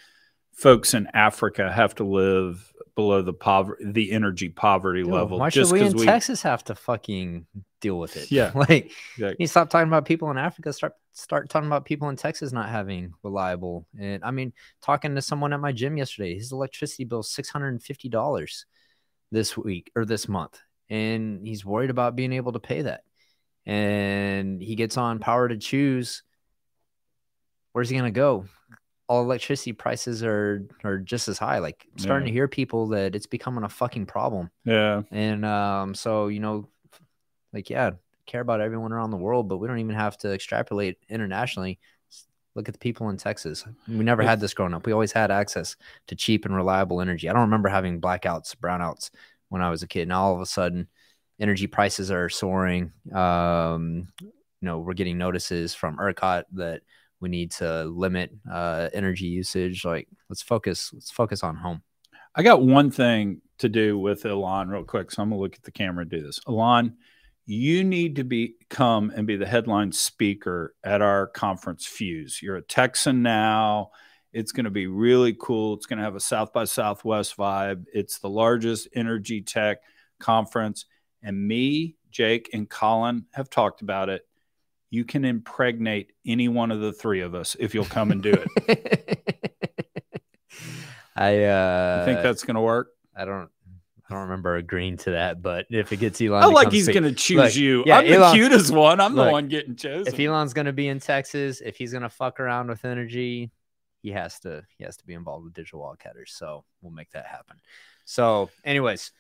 folks 0.53 0.95
in 0.95 1.07
africa 1.15 1.71
have 1.73 1.95
to 1.95 2.05
live 2.05 2.73
below 2.95 3.23
the 3.23 3.33
poverty 3.33 3.85
the 3.93 4.13
energy 4.13 4.49
poverty 4.51 5.03
Dude, 5.03 5.13
level 5.13 5.39
why 5.39 5.49
should 5.49 5.71
we 5.71 5.81
in 5.81 5.93
we 5.95 6.05
texas 6.05 6.43
have 6.43 6.63
to 6.65 6.75
fucking 6.75 7.47
deal 7.81 7.99
with 7.99 8.17
it 8.17 8.31
Yeah. 8.31 8.53
like 8.55 8.93
Yeah. 9.19 9.33
you 9.39 9.47
stop 9.47 9.71
talking 9.71 9.89
about 9.89 10.05
people 10.05 10.31
in 10.31 10.37
africa 10.39 10.73
start 10.73 10.93
start 11.13 11.49
talking 11.49 11.67
about 11.67 11.85
people 11.87 12.09
in 12.11 12.17
texas 12.17 12.53
not 12.53 12.69
having 12.69 13.15
reliable 13.23 13.87
and 13.99 14.23
i 14.25 14.31
mean 14.31 14.53
talking 14.83 15.15
to 15.15 15.23
someone 15.23 15.53
at 15.53 15.61
my 15.61 15.73
gym 15.73 15.97
yesterday 15.97 16.35
his 16.35 16.53
electricity 16.53 17.05
bill 17.05 17.21
is 17.21 17.29
$650 17.29 18.65
this 19.31 19.57
week 19.57 19.91
or 19.97 20.05
this 20.05 20.29
month 20.29 20.61
and 20.91 21.47
he's 21.47 21.65
worried 21.65 21.91
about 21.91 22.15
being 22.15 22.33
able 22.35 22.53
to 22.53 22.61
pay 22.61 22.83
that 22.83 23.03
and 23.65 24.61
he 24.61 24.75
gets 24.75 24.97
on 24.97 25.19
power 25.19 25.49
to 25.49 25.57
choose 25.57 26.23
where's 27.73 27.89
he 27.89 27.99
to 27.99 28.11
go 28.11 28.45
all 29.13 29.23
electricity 29.23 29.73
prices 29.75 30.23
are 30.25 30.65
are 30.85 30.97
just 30.97 31.29
as 31.29 31.37
high. 31.37 31.59
Like 31.59 31.87
I'm 31.93 31.99
starting 31.99 32.27
Yeah. 32.29 32.31
to 32.31 32.35
hear 32.35 32.49
people 32.49 32.87
that 32.89 33.15
it's 33.15 33.27
becoming 33.27 33.63
a 33.63 33.69
fucking 33.69 34.07
problem. 34.07 34.51
Yeah. 34.65 35.03
And 35.11 35.45
um 35.45 35.95
so 35.95 36.29
you 36.29 36.41
know 36.41 36.69
like 37.53 37.69
yeah 37.69 37.91
care 38.25 38.41
about 38.41 38.63
everyone 38.63 38.93
around 38.93 39.11
the 39.11 39.17
world 39.19 39.49
but 39.49 39.59
we 39.59 39.69
don't 39.69 39.81
even 39.81 39.95
have 39.97 40.17
to 40.19 40.33
extrapolate 40.33 40.97
internationally. 41.11 41.79
Look 42.55 42.69
at 42.69 42.75
the 42.75 42.79
people 42.79 43.11
in 43.11 43.19
texas. 43.19 43.65
We 43.87 44.03
never 44.03 44.23
had 44.23 44.41
this 44.41 44.55
growing 44.55 44.73
up. 44.73 44.87
We 44.87 44.93
always 44.93 45.13
had 45.13 45.31
access 45.31 45.77
to 46.07 46.15
cheap 46.17 46.47
and 46.47 46.57
reliable 46.57 47.03
energy. 47.03 47.29
I 47.29 47.35
don't 47.35 47.43
remember 47.43 47.69
having 47.69 48.01
blackouts 48.01 48.57
brownouts 48.57 49.11
when 49.51 49.61
i 49.61 49.69
was 49.69 49.83
a 49.83 49.87
kid. 49.87 50.03
And 50.05 50.13
all 50.15 50.35
of 50.35 50.41
a 50.41 50.47
sudden 50.47 50.89
energy 51.39 51.67
prices 51.67 52.11
are 52.11 52.31
soaring. 52.31 52.93
Um 53.13 54.09
you 54.23 54.67
know 54.67 54.79
we're 54.79 54.95
getting 54.95 55.19
notices 55.19 55.75
from 55.75 55.99
ercot 55.99 56.45
that 56.53 56.81
we 57.23 57.29
need 57.31 57.51
to 57.51 57.85
limit 57.85 58.31
uh 58.51 58.91
energy 58.93 59.27
usage 59.27 59.85
like 59.85 60.09
let's 60.29 60.43
focus 60.43 60.91
let's 60.93 61.11
focus 61.11 61.43
on 61.43 61.57
home 61.57 61.83
I 62.35 62.43
got 62.43 62.63
one 62.63 62.91
thing 62.91 63.43
to 63.59 63.69
do 63.69 63.99
with 63.99 64.25
Elon 64.25 64.69
real 64.69 64.85
quick. 64.85 65.11
So 65.11 65.23
I'm 65.23 65.29
gonna 65.29 65.41
look 65.41 65.55
at 65.55 65.63
the 65.63 65.71
camera 65.71 66.03
and 66.03 66.11
do 66.11 66.23
this. 66.23 66.41
Elon, 66.49 66.97
you 67.45 67.85
need 67.85 68.17
to 68.17 68.25
be 68.25 68.55
come 68.71 69.13
and 69.15 69.27
be 69.27 69.37
the 69.37 69.47
headline 69.47 69.93
speaker 69.93 70.75
at 70.85 71.03
our 71.03 71.27
conference 71.27 71.85
Fuse. 71.85 72.41
You're 72.41 72.57
a 72.57 72.63
Texan 72.63 73.23
now. 73.23 73.91
It's 74.33 74.53
going 74.53 74.65
to 74.65 74.71
be 74.71 74.87
really 74.87 75.37
cool. 75.39 75.75
It's 75.75 75.85
going 75.85 75.99
to 75.99 76.05
have 76.05 76.17
a 76.17 76.21
South 76.21 76.55
by 76.55 76.65
Southwest 76.65 77.37
vibe. 77.37 77.85
It's 77.93 78.19
the 78.19 78.31
largest 78.31 78.89
energy 78.95 79.43
tech 79.43 79.79
conference. 80.19 80.87
And 81.23 81.47
me, 81.47 81.97
Jake, 82.11 82.49
and 82.55 82.71
Colin 82.71 83.27
have 83.33 83.51
talked 83.51 83.83
about 83.83 84.09
it. 84.09 84.27
You 84.93 85.07
can 85.07 85.25
impregnate 85.25 86.13
any 86.27 86.49
one 86.49 86.71
of 86.71 86.81
the 86.81 86.93
three 86.93 87.23
of 87.23 87.35
us 87.35 87.57
if 87.59 87.75
you'll 87.75 87.87
come 87.87 88.11
and 88.11 88.23
do 88.23 88.35
it. 88.35 89.19
I 91.17 91.45
uh 91.45 92.01
You 92.01 92.13
think 92.13 92.23
that's 92.23 92.45
going 92.45 92.57
to 92.57 92.61
work? 92.61 92.89
I 93.17 93.25
don't 93.25 93.49
I 94.11 94.15
don't 94.15 94.25
remember 94.25 94.57
agreeing 94.57 94.99
to 94.99 95.13
that, 95.13 95.41
but 95.41 95.65
if 95.71 95.95
it 95.95 95.97
gets 95.97 96.21
Elon, 96.21 96.43
I 96.43 96.47
to 96.47 96.53
like 96.53 96.71
he's 96.71 96.89
going 96.89 97.05
to 97.05 97.13
choose 97.13 97.39
Look, 97.39 97.57
you. 97.57 97.85
yeah, 97.87 98.01
I'm 98.01 98.07
the 98.07 98.33
cutest 98.35 98.71
one. 98.71 99.01
I'm 99.01 99.15
the 99.15 99.31
one 99.31 99.49
getting 99.49 99.77
chosen. 99.77 100.13
if 100.13 100.21
Elon's 100.21 100.53
gonna 100.53 100.75
be 100.75 100.89
in 100.89 101.01
Texas, 101.01 101.63
if 101.63 101.77
he's 101.79 101.95
gonna 101.95 102.11
fuck 102.11 102.39
around 102.39 102.69
with 102.69 102.85
energy, 102.85 103.51
he 104.03 104.11
has 104.11 104.41
to 104.41 104.63
he 104.77 104.85
has 104.85 104.99
to 104.99 105.07
be 105.07 105.15
involved 105.15 105.47
with 105.47 105.55
digital 105.55 105.81
wildcatters. 105.81 106.29
So 106.29 106.65
we'll 106.83 106.93
make 106.93 107.11
that 107.13 107.25
happen. 107.25 107.57
So, 108.05 108.51
anyways, 108.63 109.13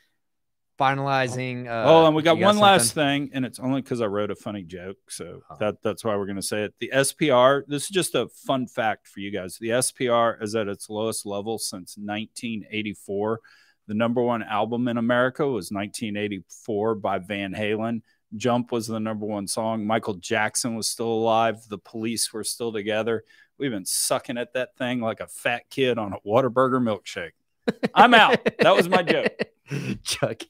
finalizing. 0.78 1.66
Uh, 1.68 1.84
oh, 1.86 2.06
and 2.06 2.14
we 2.14 2.22
got 2.22 2.38
one 2.38 2.58
last 2.58 2.92
thing, 2.94 3.30
and 3.32 3.44
it's 3.44 3.58
only 3.58 3.82
because 3.82 4.00
I 4.00 4.06
wrote 4.06 4.30
a 4.30 4.34
funny 4.34 4.62
joke, 4.62 4.96
so 5.08 5.42
Oh. 5.50 5.56
that 5.60 5.82
that's 5.82 6.04
why 6.04 6.16
we're 6.16 6.26
going 6.26 6.36
to 6.36 6.42
say 6.42 6.64
it. 6.64 6.74
The 6.80 6.90
SPR. 6.94 7.62
This 7.66 7.84
is 7.84 7.88
just 7.88 8.14
a 8.14 8.28
fun 8.28 8.66
fact 8.66 9.06
for 9.08 9.20
you 9.20 9.30
guys. 9.30 9.58
The 9.58 9.68
SPR 9.70 10.42
is 10.42 10.54
at 10.54 10.68
its 10.68 10.88
lowest 10.90 11.26
level 11.26 11.58
since 11.58 11.96
1984. 11.96 13.40
The 13.88 13.94
number 13.94 14.22
one 14.22 14.42
album 14.42 14.88
in 14.88 14.96
America 14.96 15.44
was 15.46 15.70
1984 15.70 16.94
by 16.96 17.18
Van 17.18 17.52
Halen. 17.52 18.02
Jump 18.36 18.72
was 18.72 18.86
the 18.86 19.00
number 19.00 19.26
one 19.26 19.46
song. 19.46 19.86
Michael 19.86 20.14
Jackson 20.14 20.74
was 20.74 20.88
still 20.88 21.12
alive. 21.12 21.56
The 21.68 21.78
police 21.78 22.32
were 22.32 22.44
still 22.44 22.72
together. 22.72 23.24
We've 23.58 23.70
been 23.70 23.84
sucking 23.84 24.38
at 24.38 24.54
that 24.54 24.76
thing 24.76 25.00
like 25.00 25.20
a 25.20 25.26
fat 25.26 25.68
kid 25.68 25.98
on 25.98 26.12
a 26.14 26.20
Whataburger 26.26 26.80
milkshake. 26.80 27.32
I'm 27.94 28.14
out. 28.14 28.38
That 28.60 28.74
was 28.74 28.88
my 28.88 29.02
joke. 29.02 29.32
Chuck 30.02 30.42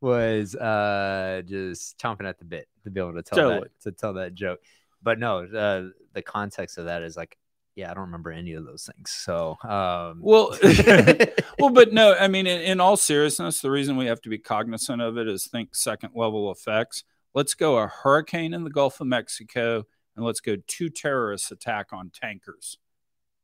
was 0.00 0.54
uh 0.54 1.42
just 1.44 1.98
chomping 1.98 2.28
at 2.28 2.38
the 2.38 2.44
bit 2.44 2.68
to 2.84 2.90
be 2.90 3.00
able 3.00 3.14
to 3.14 3.22
tell 3.22 3.38
Totally. 3.38 3.60
that 3.60 3.80
to 3.82 3.92
tell 3.92 4.14
that 4.14 4.34
joke. 4.34 4.60
But 5.02 5.18
no, 5.18 5.44
uh, 5.44 5.88
the 6.12 6.22
context 6.22 6.78
of 6.78 6.84
that 6.86 7.02
is 7.02 7.16
like, 7.16 7.38
yeah, 7.74 7.90
I 7.90 7.94
don't 7.94 8.04
remember 8.04 8.30
any 8.30 8.52
of 8.52 8.66
those 8.66 8.88
things. 8.94 9.10
So, 9.10 9.56
um, 9.64 10.20
Well, 10.20 10.56
well, 11.58 11.70
but 11.70 11.92
no, 11.92 12.14
I 12.14 12.28
mean, 12.28 12.46
in, 12.46 12.60
in 12.60 12.80
all 12.80 12.96
seriousness, 12.96 13.60
the 13.60 13.70
reason 13.70 13.96
we 13.96 14.06
have 14.06 14.20
to 14.22 14.28
be 14.28 14.38
cognizant 14.38 15.00
of 15.00 15.16
it 15.16 15.28
is 15.28 15.46
think 15.46 15.74
second 15.74 16.10
level 16.14 16.50
effects. 16.52 17.04
Let's 17.34 17.54
go 17.54 17.78
a 17.78 17.86
hurricane 17.86 18.52
in 18.52 18.64
the 18.64 18.70
Gulf 18.70 19.00
of 19.00 19.06
Mexico, 19.06 19.84
and 20.16 20.24
let's 20.24 20.40
go 20.40 20.56
two 20.66 20.90
terrorists 20.90 21.50
attack 21.50 21.92
on 21.92 22.10
tankers, 22.10 22.76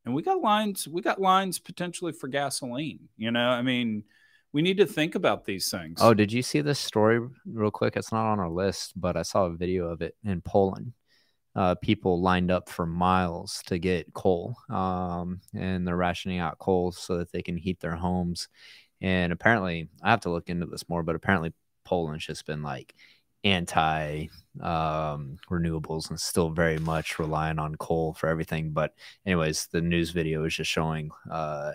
and 0.05 0.15
we 0.15 0.23
got 0.23 0.43
lines. 0.43 0.89
We 0.89 1.03
got 1.03 1.21
lines 1.21 1.59
potentially 1.61 2.13
for 2.13 2.27
gasoline. 2.27 3.09
You 3.17 3.31
know, 3.31 3.49
I 3.49 3.63
mean, 3.63 4.03
we 4.57 4.63
need 4.63 4.79
to 4.79 4.87
think 4.87 5.15
about 5.15 5.45
these 5.45 5.69
things. 5.69 5.99
Oh, 6.01 6.15
did 6.15 6.33
you 6.33 6.41
see 6.41 6.63
this 6.63 6.79
story 6.79 7.21
real 7.45 7.71
quick? 7.71 7.95
It's 7.95 8.11
not 8.11 8.25
on 8.25 8.41
our 8.41 8.49
list, 8.49 8.95
but 8.97 9.15
I 9.15 9.21
saw 9.21 9.45
a 9.45 9.55
video 9.55 9.91
of 9.91 10.01
it 10.01 10.17
in 10.25 10.41
Poland. 10.41 10.95
Uh, 11.55 11.75
people 11.75 12.23
lined 12.23 12.51
up 12.51 12.71
for 12.71 12.87
miles 12.87 13.63
to 13.67 13.77
get 13.77 14.15
coal, 14.15 14.57
um, 14.71 15.43
and 15.55 15.87
they're 15.87 15.95
rationing 15.95 16.39
out 16.39 16.59
coal 16.59 16.91
so 16.91 17.19
that 17.19 17.33
they 17.33 17.43
can 17.43 17.59
heat 17.59 17.81
their 17.81 17.97
homes. 17.97 18.49
And 19.03 19.31
apparently, 19.31 19.91
I 20.03 20.09
have 20.09 20.23
to 20.23 20.31
look 20.31 20.49
into 20.49 20.65
this 20.65 20.89
more, 20.89 21.03
but 21.03 21.17
apparently, 21.17 21.53
Poland's 21.85 22.25
just 22.25 22.47
been 22.47 22.63
like 22.63 22.95
anti 23.45 24.29
um, 24.63 25.37
renewables 25.51 26.09
and 26.09 26.19
still 26.19 26.49
very 26.49 26.79
much 26.79 27.19
relying 27.19 27.59
on 27.59 27.75
coal 27.75 28.15
for 28.15 28.31
everything. 28.31 28.71
But, 28.71 28.95
anyways, 29.27 29.69
the 29.71 29.83
news 29.83 30.13
video 30.13 30.47
is 30.47 30.55
just 30.55 30.71
showing 30.71 31.11
uh, 31.31 31.73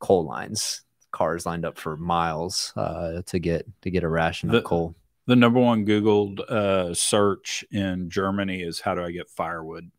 coal 0.00 0.24
lines 0.24 0.83
cars 1.14 1.46
lined 1.46 1.64
up 1.64 1.78
for 1.78 1.96
miles 1.96 2.72
uh, 2.76 3.22
to 3.26 3.38
get 3.38 3.64
to 3.82 3.90
get 3.90 4.04
a 4.04 4.08
ration 4.08 4.50
The- 4.50 4.58
of 4.58 4.64
coal. 4.64 4.94
The 5.26 5.36
number 5.36 5.58
one 5.58 5.86
Googled 5.86 6.40
uh, 6.40 6.92
search 6.92 7.64
in 7.70 8.10
Germany 8.10 8.60
is 8.60 8.80
how 8.80 8.94
do 8.94 9.02
I 9.02 9.10
get 9.10 9.30
firewood? 9.30 9.90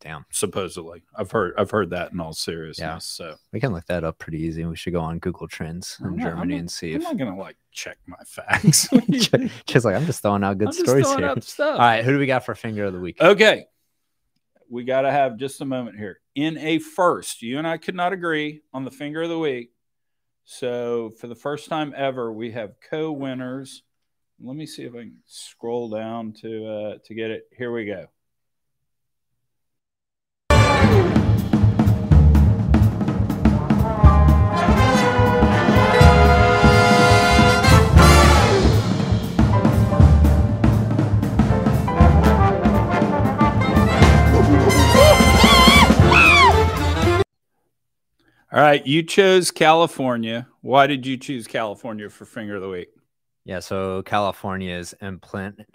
Damn, 0.00 0.26
Supposedly, 0.28 1.02
I've 1.16 1.30
heard 1.30 1.54
I've 1.56 1.70
heard 1.70 1.88
that 1.90 2.12
in 2.12 2.20
all 2.20 2.34
seriousness. 2.34 2.84
Yeah. 2.84 2.98
So 2.98 3.36
we 3.52 3.60
can 3.60 3.72
look 3.72 3.86
that 3.86 4.04
up 4.04 4.18
pretty 4.18 4.42
easy. 4.42 4.62
We 4.66 4.76
should 4.76 4.92
go 4.92 5.00
on 5.00 5.18
Google 5.20 5.48
Trends 5.48 5.96
in 6.04 6.18
Germany 6.20 6.52
not- 6.54 6.60
and 6.60 6.70
see 6.70 6.90
I'm 6.92 6.96
if. 7.00 7.02
not 7.04 7.16
gonna 7.16 7.38
like 7.38 7.56
check 7.72 7.96
my 8.06 8.18
facts. 8.26 8.88
Just 9.66 9.86
like 9.86 9.96
I'm 9.96 10.04
just 10.04 10.20
throwing 10.20 10.44
out 10.44 10.58
good 10.58 10.68
I'm 10.68 10.74
stories 10.74 11.06
here. 11.14 11.28
All 11.60 11.78
right, 11.78 12.04
who 12.04 12.12
do 12.12 12.18
we 12.18 12.26
got 12.26 12.44
for 12.44 12.54
finger 12.54 12.84
of 12.84 12.92
the 12.92 13.00
week? 13.00 13.16
Okay. 13.22 13.64
We 14.68 14.84
got 14.84 15.02
to 15.02 15.10
have 15.10 15.36
just 15.36 15.60
a 15.60 15.64
moment 15.64 15.96
here. 15.98 16.20
In 16.34 16.56
a 16.58 16.78
first, 16.78 17.42
you 17.42 17.58
and 17.58 17.66
I 17.66 17.76
could 17.76 17.94
not 17.94 18.12
agree 18.12 18.62
on 18.72 18.84
the 18.84 18.90
finger 18.90 19.22
of 19.22 19.28
the 19.28 19.38
week. 19.38 19.70
So, 20.44 21.12
for 21.18 21.26
the 21.26 21.34
first 21.34 21.68
time 21.68 21.94
ever, 21.96 22.32
we 22.32 22.50
have 22.52 22.74
co 22.90 23.10
winners. 23.12 23.82
Let 24.42 24.56
me 24.56 24.66
see 24.66 24.84
if 24.84 24.94
I 24.94 24.98
can 24.98 25.18
scroll 25.26 25.88
down 25.88 26.34
to 26.42 26.66
uh, 26.66 26.98
to 27.04 27.14
get 27.14 27.30
it. 27.30 27.44
Here 27.56 27.72
we 27.72 27.86
go. 27.86 28.06
All 48.54 48.60
right, 48.60 48.86
you 48.86 49.02
chose 49.02 49.50
California. 49.50 50.46
Why 50.60 50.86
did 50.86 51.04
you 51.04 51.16
choose 51.16 51.48
California 51.48 52.08
for 52.08 52.24
finger 52.24 52.54
of 52.54 52.62
the 52.62 52.68
week? 52.68 52.86
Yeah, 53.44 53.58
so 53.58 54.04
California 54.04 54.76
has 54.76 54.94
implanted, 55.02 55.66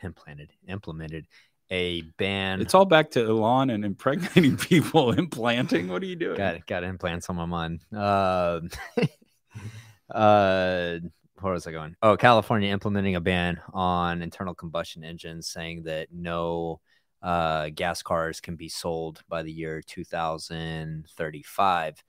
implanted, 0.00 0.52
implemented 0.68 1.26
a 1.72 2.02
ban. 2.16 2.60
It's 2.60 2.72
all 2.72 2.84
back 2.84 3.10
to 3.12 3.20
Elon 3.26 3.70
and 3.70 3.84
impregnating 3.84 4.56
people, 4.58 5.10
implanting. 5.10 5.88
What 5.88 6.04
are 6.04 6.06
you 6.06 6.14
doing? 6.14 6.36
got 6.36 6.64
got 6.68 6.84
implants 6.84 7.28
on 7.30 7.34
my 7.34 7.46
mind. 7.46 7.80
Uh, 7.92 8.60
uh, 10.14 10.98
where 11.40 11.52
was 11.52 11.66
I 11.66 11.72
going? 11.72 11.96
Oh, 12.00 12.16
California 12.16 12.70
implementing 12.70 13.16
a 13.16 13.20
ban 13.20 13.60
on 13.72 14.22
internal 14.22 14.54
combustion 14.54 15.02
engines, 15.02 15.48
saying 15.48 15.82
that 15.82 16.12
no 16.12 16.78
uh, 17.24 17.70
gas 17.70 18.02
cars 18.02 18.40
can 18.40 18.54
be 18.54 18.68
sold 18.68 19.24
by 19.28 19.42
the 19.42 19.50
year 19.50 19.80
2035, 19.80 22.04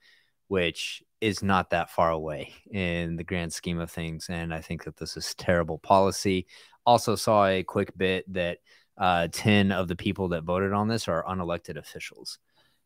which 0.48 1.02
is 1.22 1.42
not 1.42 1.70
that 1.70 1.90
far 1.90 2.10
away 2.10 2.52
in 2.70 3.16
the 3.16 3.24
grand 3.24 3.52
scheme 3.52 3.80
of 3.80 3.90
things. 3.90 4.28
And 4.28 4.54
I 4.54 4.60
think 4.60 4.84
that 4.84 4.98
this 4.98 5.16
is 5.16 5.34
terrible 5.34 5.78
policy. 5.78 6.46
Also, 6.84 7.16
saw 7.16 7.46
a 7.46 7.64
quick 7.64 7.96
bit 7.96 8.30
that 8.32 8.58
uh, 8.98 9.26
10 9.32 9.72
of 9.72 9.88
the 9.88 9.96
people 9.96 10.28
that 10.28 10.44
voted 10.44 10.72
on 10.72 10.86
this 10.86 11.08
are 11.08 11.24
unelected 11.24 11.78
officials. 11.78 12.38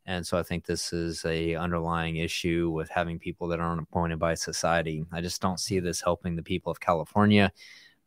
And 0.07 0.27
so 0.27 0.39
I 0.39 0.43
think 0.43 0.65
this 0.65 0.93
is 0.93 1.25
a 1.25 1.55
underlying 1.57 2.17
issue 2.17 2.71
with 2.71 2.89
having 2.89 3.19
people 3.19 3.49
that 3.49 3.61
aren't 3.61 3.83
appointed 3.83 4.19
by 4.19 4.35
society. 4.35 5.05
I 5.13 5.21
just 5.21 5.43
don't 5.43 5.61
see 5.61 5.79
this 5.79 6.01
helping 6.01 6.37
the 6.37 6.43
people 6.43 6.71
of 6.71 6.81
California. 6.81 7.53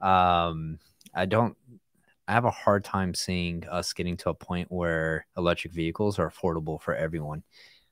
Um, 0.02 0.80
I 1.14 1.26
don't. 1.26 1.56
I 2.28 2.34
have 2.34 2.46
a 2.46 2.52
hard 2.52 2.84
time 2.84 3.14
seeing 3.14 3.68
us 3.68 3.94
getting 3.94 4.18
to 4.18 4.30
a 4.30 4.34
point 4.34 4.72
where 4.72 5.26
electric 5.38 5.74
vehicles 5.74 6.20
are 6.20 6.30
affordable 6.30 6.82
for 6.82 6.96
everyone 6.96 7.44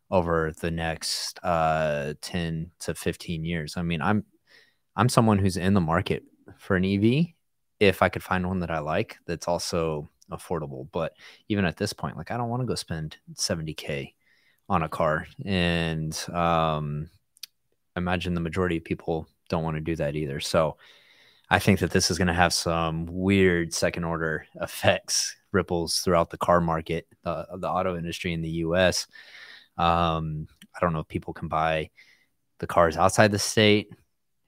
over 0.09 0.53
the 0.59 0.71
next 0.71 1.39
uh, 1.43 2.13
10 2.21 2.71
to 2.79 2.93
15 2.95 3.43
years. 3.45 3.75
I 3.77 3.81
mean, 3.81 4.01
I'm 4.01 4.25
I'm 4.95 5.09
someone 5.09 5.39
who's 5.39 5.57
in 5.57 5.73
the 5.73 5.81
market 5.81 6.23
for 6.57 6.75
an 6.75 6.85
EV 6.85 7.27
if 7.79 8.01
I 8.01 8.09
could 8.09 8.23
find 8.23 8.47
one 8.47 8.59
that 8.59 8.71
I 8.71 8.79
like 8.79 9.17
that's 9.25 9.47
also 9.47 10.09
affordable. 10.29 10.87
But 10.91 11.13
even 11.49 11.65
at 11.65 11.77
this 11.77 11.93
point, 11.93 12.17
like 12.17 12.31
I 12.31 12.37
don't 12.37 12.49
want 12.49 12.61
to 12.61 12.67
go 12.67 12.75
spend 12.75 13.17
70k 13.33 14.13
on 14.69 14.83
a 14.83 14.89
car, 14.89 15.27
and 15.45 16.17
um, 16.33 17.09
imagine 17.95 18.33
the 18.33 18.41
majority 18.41 18.77
of 18.77 18.83
people 18.83 19.27
don't 19.49 19.63
want 19.63 19.75
to 19.75 19.81
do 19.81 19.95
that 19.97 20.15
either. 20.15 20.39
So 20.39 20.77
I 21.51 21.59
think 21.59 21.79
that 21.79 21.91
this 21.91 22.09
is 22.09 22.17
going 22.17 22.29
to 22.29 22.33
have 22.33 22.53
some 22.53 23.05
weird 23.07 23.73
second 23.73 24.05
order 24.05 24.45
effects, 24.61 25.35
ripples 25.51 25.99
throughout 25.99 26.29
the 26.29 26.37
car 26.37 26.61
market, 26.61 27.07
uh, 27.25 27.57
the 27.57 27.69
auto 27.69 27.97
industry 27.97 28.31
in 28.33 28.41
the 28.41 28.49
U.S. 28.65 29.05
Um, 29.77 30.47
I 30.75 30.79
don't 30.79 30.93
know 30.93 30.99
if 30.99 31.07
people 31.07 31.33
can 31.33 31.49
buy 31.49 31.89
the 32.59 32.67
cars 32.67 32.95
outside 32.95 33.31
the 33.31 33.39
state 33.39 33.89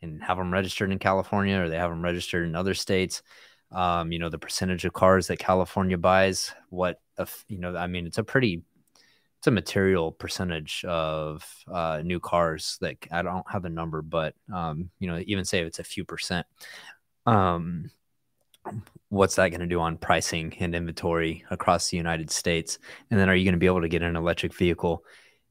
and 0.02 0.24
have 0.24 0.38
them 0.38 0.54
registered 0.54 0.92
in 0.92 1.00
California, 1.00 1.60
or 1.60 1.70
they 1.70 1.78
have 1.78 1.90
them 1.90 2.04
registered 2.04 2.48
in 2.48 2.56
other 2.56 2.74
states 2.74 3.22
um, 3.74 4.12
you 4.12 4.20
know, 4.20 4.30
the 4.30 4.38
percentage 4.38 4.86
of 4.86 4.94
cars 4.94 5.28
that 5.28 5.40
California 5.40 5.98
buys, 5.98 6.54
what, 6.70 7.02
if, 7.18 7.44
you 7.48 7.58
know, 7.58 7.76
I 7.76 7.88
mean, 7.88 8.06
it's 8.06 8.20
a 8.20 8.24
pretty, 8.24 8.62
it's 9.44 9.48
a 9.50 9.52
material 9.52 10.14
percentage 10.14 10.86
of 10.86 11.46
uh, 11.70 12.02
new 12.02 12.18
cars 12.18 12.78
that 12.80 12.96
I 13.12 13.22
don't 13.22 13.46
have 13.52 13.62
the 13.64 13.70
number, 13.70 14.02
but, 14.02 14.36
um, 14.54 14.90
you 15.00 15.08
know, 15.10 15.22
even 15.28 15.44
say 15.44 15.60
it's 15.60 15.80
a 15.80 15.84
few 15.84 16.06
percent, 16.06 16.48
um, 17.26 17.92
what's 19.10 19.36
that 19.36 19.50
going 19.50 19.60
to 19.60 19.68
do 19.68 19.82
on 19.82 19.98
pricing 19.98 20.56
and 20.62 20.74
inventory 20.74 21.44
across 21.52 21.90
the 21.90 21.98
United 21.98 22.32
States? 22.32 22.80
And 23.12 23.20
then 23.20 23.30
are 23.30 23.36
you 23.36 23.44
going 23.44 23.52
to 23.52 23.60
be 23.60 23.66
able 23.66 23.82
to 23.82 23.90
get 23.90 24.02
an 24.02 24.16
electric 24.16 24.54
vehicle 24.54 25.04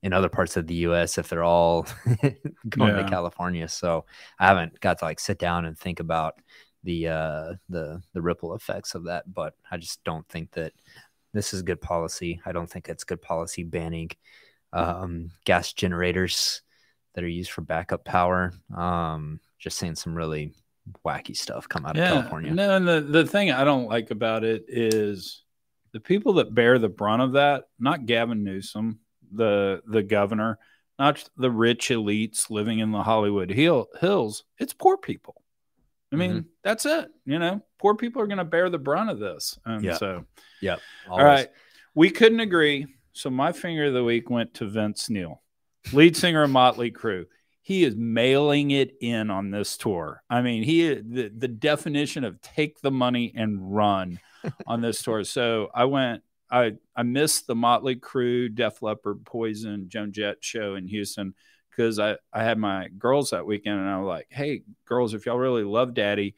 in 0.02 0.14
other 0.14 0.31
parts 0.31 0.57
of 0.57 0.66
the 0.66 0.74
US 0.87 1.18
if 1.18 1.28
they're 1.28 1.44
all 1.44 1.87
going 2.70 2.94
Yeah. 2.94 3.02
to 3.02 3.05
California? 3.05 3.68
So 3.68 4.07
I 4.38 4.46
haven't 4.46 4.81
got 4.81 5.00
to 5.00 5.05
like 5.05 5.20
sit 5.20 5.38
down 5.38 5.66
and 5.66 5.78
think 5.78 6.00
about 6.00 6.37
the 6.83 7.09
uh 7.09 7.52
the 7.68 8.02
the 8.14 8.22
ripple 8.22 8.57
effects 8.57 8.96
of 8.96 9.05
that 9.05 9.33
but 9.33 9.55
i 9.70 9.76
just 9.76 10.02
don't 10.02 10.26
think 10.28 10.50
that 10.50 10.72
this 11.32 11.54
is 11.54 11.62
good 11.62 11.80
policy. 11.80 12.40
I 12.44 12.52
don't 12.52 12.70
think 12.70 12.88
it's 12.88 13.04
good 13.04 13.22
policy 13.22 13.62
banning 13.62 14.10
um 14.72 15.30
gas 15.44 15.72
generators 15.72 16.62
that 17.14 17.24
are 17.24 17.28
used 17.28 17.50
for 17.50 17.60
backup 17.60 18.04
power. 18.04 18.52
Um 18.74 19.40
just 19.58 19.78
seeing 19.78 19.94
some 19.94 20.14
really 20.14 20.54
wacky 21.04 21.36
stuff 21.36 21.68
come 21.68 21.86
out 21.86 21.96
of 21.96 22.04
california. 22.04 22.52
No, 22.52 22.76
and 22.76 22.88
the, 22.88 23.00
the 23.00 23.24
thing 23.26 23.52
I 23.52 23.64
don't 23.64 23.86
like 23.86 24.10
about 24.10 24.42
it 24.42 24.64
is 24.66 25.44
the 25.92 26.00
people 26.00 26.34
that 26.34 26.54
bear 26.54 26.78
the 26.78 26.88
brunt 26.88 27.22
of 27.22 27.32
that, 27.32 27.64
not 27.78 28.06
Gavin 28.06 28.42
Newsom, 28.42 28.98
the 29.30 29.82
the 29.86 30.02
governor, 30.02 30.58
not 30.98 31.28
the 31.36 31.50
rich 31.50 31.88
elites 31.88 32.50
living 32.50 32.78
in 32.78 32.90
the 32.92 33.02
Hollywood 33.02 33.50
hill, 33.50 33.88
hills, 34.00 34.44
it's 34.58 34.72
poor 34.72 34.96
people. 34.96 35.41
I 36.12 36.16
mean, 36.16 36.31
Mm-hmm. 36.31 36.40
that's 36.62 36.85
it. 36.87 37.09
You 37.25 37.38
know, 37.38 37.62
poor 37.79 37.94
people 37.94 38.20
are 38.22 38.27
going 38.27 38.38
to 38.38 38.44
bear 38.44 38.68
the 38.70 38.79
brunt 38.79 39.11
of 39.11 39.18
this. 39.18 39.59
And 39.64 39.83
Yeah. 39.85 39.96
so, 39.96 40.25
yep 40.61 40.81
all 41.09 41.25
right, 41.25 41.48
we 41.94 42.11
couldn't 42.11 42.40
agree. 42.40 42.87
So 43.12 43.31
my 43.31 43.53
finger 43.53 43.87
of 43.87 43.94
the 43.94 44.05
week 44.05 44.31
went 44.31 44.55
to 44.55 44.66
Vince 44.66 45.11
Neil, 45.11 45.42
lead 45.92 46.16
singer 46.16 46.42
of 46.42 46.51
Motley 46.51 46.90
Crue. 46.90 47.27
He 47.61 47.85
is 47.85 47.94
mailing 47.96 48.72
it 48.72 48.96
in 49.01 49.31
on 49.31 49.51
this 49.51 49.77
tour. 49.77 50.22
I 50.29 50.42
mean, 50.42 50.62
he 50.64 50.94
the, 50.94 51.29
the 51.37 51.48
definition 51.48 52.25
of 52.25 52.40
take 52.40 52.81
the 52.81 52.90
money 52.90 53.33
and 53.37 53.75
run 53.75 54.18
on 54.66 54.81
this 54.81 55.03
tour. 55.03 55.22
So 55.25 55.70
I 55.75 55.85
went. 55.85 56.22
I 56.51 56.72
I 56.96 57.03
missed 57.03 57.46
the 57.46 57.55
Motley 57.55 57.96
Crue, 57.96 58.55
Def 58.55 58.83
Leppard, 58.83 59.25
Poison, 59.25 59.88
Joan 59.88 60.12
Jett 60.12 60.38
show 60.40 60.75
in 60.75 60.87
Houston 60.88 61.35
because 61.74 61.98
I 61.98 62.16
I 62.32 62.44
had 62.44 62.58
my 62.58 62.88
girls 62.88 63.30
that 63.30 63.46
weekend 63.46 63.80
and 63.80 63.88
I 63.88 63.98
was 63.98 64.06
like, 64.06 64.26
hey 64.30 64.62
girls, 64.85 65.14
if 65.14 65.26
y'all 65.26 65.38
really 65.38 65.64
love 65.64 65.94
Daddy, 65.94 66.35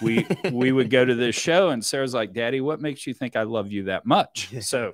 we 0.00 0.26
we 0.52 0.72
would 0.72 0.90
go 0.90 1.04
to 1.04 1.14
this 1.14 1.34
show 1.34 1.70
and 1.70 1.84
Sarah's 1.84 2.14
like, 2.14 2.32
Daddy, 2.32 2.60
what 2.60 2.80
makes 2.80 3.06
you 3.06 3.14
think 3.14 3.36
I 3.36 3.42
love 3.42 3.72
you 3.72 3.84
that 3.84 4.06
much? 4.06 4.50
So 4.62 4.92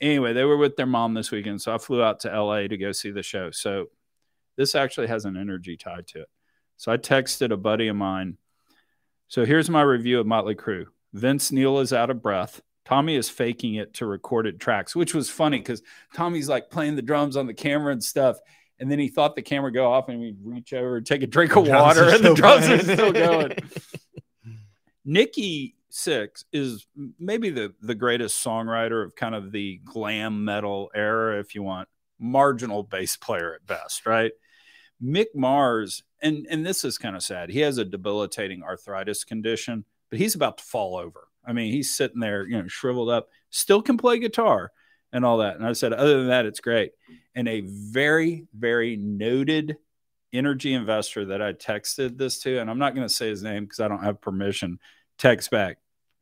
anyway, 0.00 0.32
they 0.32 0.44
were 0.44 0.56
with 0.56 0.76
their 0.76 0.86
mom 0.86 1.14
this 1.14 1.30
weekend. 1.30 1.60
So 1.60 1.74
I 1.74 1.78
flew 1.78 2.02
out 2.02 2.20
to 2.20 2.28
LA 2.28 2.68
to 2.68 2.76
go 2.76 2.92
see 2.92 3.10
the 3.10 3.22
show. 3.22 3.50
So 3.50 3.86
this 4.56 4.74
actually 4.74 5.08
has 5.08 5.24
an 5.24 5.36
energy 5.36 5.76
tied 5.76 6.06
to 6.08 6.22
it. 6.22 6.28
So 6.76 6.90
I 6.92 6.96
texted 6.96 7.52
a 7.52 7.56
buddy 7.56 7.88
of 7.88 7.96
mine. 7.96 8.38
So 9.28 9.44
here's 9.44 9.70
my 9.70 9.82
review 9.82 10.20
of 10.20 10.26
Motley 10.26 10.54
Crue. 10.54 10.86
Vince 11.12 11.52
Neil 11.52 11.78
is 11.78 11.92
out 11.92 12.10
of 12.10 12.22
breath. 12.22 12.60
Tommy 12.84 13.14
is 13.14 13.28
faking 13.28 13.74
it 13.74 13.94
to 13.94 14.06
recorded 14.06 14.60
tracks, 14.60 14.96
which 14.96 15.14
was 15.14 15.30
funny 15.30 15.58
because 15.58 15.82
Tommy's 16.14 16.48
like 16.48 16.70
playing 16.70 16.96
the 16.96 17.02
drums 17.02 17.36
on 17.36 17.46
the 17.46 17.54
camera 17.54 17.92
and 17.92 18.02
stuff. 18.02 18.38
And 18.80 18.90
then 18.90 18.98
he 18.98 19.08
thought 19.08 19.36
the 19.36 19.42
camera 19.42 19.64
would 19.64 19.74
go 19.74 19.92
off 19.92 20.08
and 20.08 20.18
we'd 20.18 20.38
reach 20.42 20.72
over 20.72 20.96
and 20.96 21.06
take 21.06 21.22
a 21.22 21.26
drink 21.26 21.54
of 21.54 21.68
water 21.68 22.04
and 22.04 22.12
the 22.12 22.18
still 22.18 22.34
drums 22.34 22.66
are 22.66 22.78
still 22.78 23.12
going. 23.12 23.56
Nikki 25.04 25.76
Sixx 25.92 26.44
is 26.52 26.86
maybe 27.18 27.50
the 27.50 27.74
the 27.82 27.94
greatest 27.94 28.44
songwriter 28.44 29.04
of 29.04 29.14
kind 29.14 29.34
of 29.34 29.52
the 29.52 29.80
glam 29.84 30.44
metal 30.44 30.90
era, 30.94 31.38
if 31.38 31.54
you 31.54 31.62
want, 31.62 31.88
marginal 32.18 32.82
bass 32.82 33.16
player 33.16 33.54
at 33.54 33.66
best, 33.66 34.06
right? 34.06 34.32
Mick 35.02 35.26
Mars, 35.34 36.02
and 36.22 36.46
and 36.48 36.64
this 36.64 36.84
is 36.84 36.96
kind 36.96 37.16
of 37.16 37.22
sad. 37.22 37.50
He 37.50 37.60
has 37.60 37.78
a 37.78 37.84
debilitating 37.84 38.62
arthritis 38.62 39.24
condition, 39.24 39.84
but 40.08 40.18
he's 40.18 40.34
about 40.34 40.58
to 40.58 40.64
fall 40.64 40.96
over. 40.96 41.28
I 41.44 41.52
mean, 41.52 41.72
he's 41.72 41.94
sitting 41.94 42.20
there, 42.20 42.46
you 42.46 42.60
know, 42.60 42.68
shriveled 42.68 43.10
up, 43.10 43.28
still 43.50 43.82
can 43.82 43.96
play 43.96 44.18
guitar 44.18 44.72
and 45.12 45.24
all 45.24 45.38
that. 45.38 45.56
And 45.56 45.66
I 45.66 45.72
said, 45.72 45.92
other 45.92 46.18
than 46.18 46.28
that, 46.28 46.46
it's 46.46 46.60
great. 46.60 46.92
And 47.34 47.48
a 47.48 47.60
very, 47.60 48.46
very 48.54 48.96
noted 48.96 49.76
energy 50.32 50.72
investor 50.72 51.26
that 51.26 51.42
I 51.42 51.52
texted 51.52 52.16
this 52.16 52.40
to, 52.40 52.58
and 52.58 52.70
I'm 52.70 52.78
not 52.78 52.94
going 52.94 53.06
to 53.06 53.12
say 53.12 53.28
his 53.28 53.42
name 53.42 53.64
because 53.64 53.80
I 53.80 53.88
don't 53.88 54.04
have 54.04 54.20
permission, 54.20 54.78
text 55.18 55.50
back, 55.50 55.78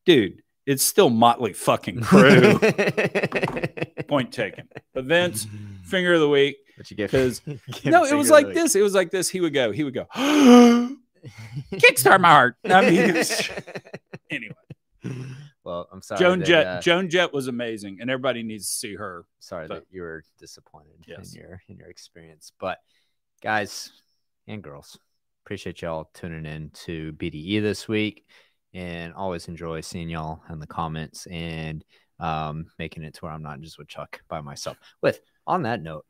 dude, 0.07 0.42
it's 0.66 0.83
still 0.83 1.09
Motley 1.09 1.55
fucking 1.55 2.03
crew. 2.03 2.59
Point 4.09 4.33
taken. 4.33 4.68
But 4.92 5.05
Vince, 5.07 5.46
finger 5.85 6.14
of 6.14 6.20
the 6.20 6.29
week. 6.29 6.59
What 6.77 6.90
you 6.90 6.96
get? 6.96 7.11
Because 7.11 7.40
no, 7.85 8.05
it 8.05 8.14
was 8.14 8.31
like 8.31 8.53
this. 8.53 8.77
It 8.77 8.83
was 8.83 8.94
like 8.94 9.11
this. 9.11 9.31
He 9.31 9.40
would 9.40 9.55
go. 9.55 9.72
He 9.72 9.83
would 9.83 9.94
go. 9.94 10.07
Kickstart 11.72 12.20
my 12.20 12.29
heart. 12.29 12.57
I 12.64 12.83
mean, 12.83 13.24
anyway, 14.31 14.55
well, 15.68 15.88
I'm 15.92 16.00
sorry. 16.02 16.18
Joan 16.20 16.38
that, 16.40 16.46
Jett. 16.46 16.66
uh, 16.66 16.81
Joan 16.81 17.11
Jett 17.11 17.33
was 17.33 17.46
amazing, 17.46 17.98
and 18.00 18.11
everybody 18.11 18.42
needs 18.42 18.66
to 18.66 18.72
see 18.72 18.94
her. 18.94 19.26
sorry 19.38 19.68
that 19.68 19.85
you 19.90 20.00
were 20.02 20.24
disappointed 20.38 20.94
Yes. 21.07 21.35
in 21.35 21.40
your 21.42 21.62
in 21.68 21.76
your 21.76 21.88
experience, 21.88 22.52
but 22.59 22.78
guys 23.42 23.92
and 24.46 24.62
girls, 24.62 24.98
appreciate 25.44 25.83
y'all 25.83 26.11
tuning 26.14 26.46
in 26.46 26.70
to 26.70 27.12
BDE 27.12 27.61
this 27.61 27.87
week, 27.87 28.24
and 28.72 29.12
always 29.14 29.46
enjoy 29.48 29.83
seeing 29.83 30.09
y'all 30.09 30.42
in 30.50 30.59
the 30.59 30.66
comments 30.66 31.26
and 31.26 31.85
um, 32.18 32.66
making 32.78 33.04
it 33.04 33.14
to 33.14 33.20
where 33.20 33.33
I'm 33.33 33.42
not 33.42 33.61
just 33.61 33.78
with 33.78 33.88
Chuck 33.88 34.20
by 34.28 34.40
myself. 34.40 34.78
With 35.02 35.20
on 35.46 35.62
that 35.64 35.83
note, 35.83 36.07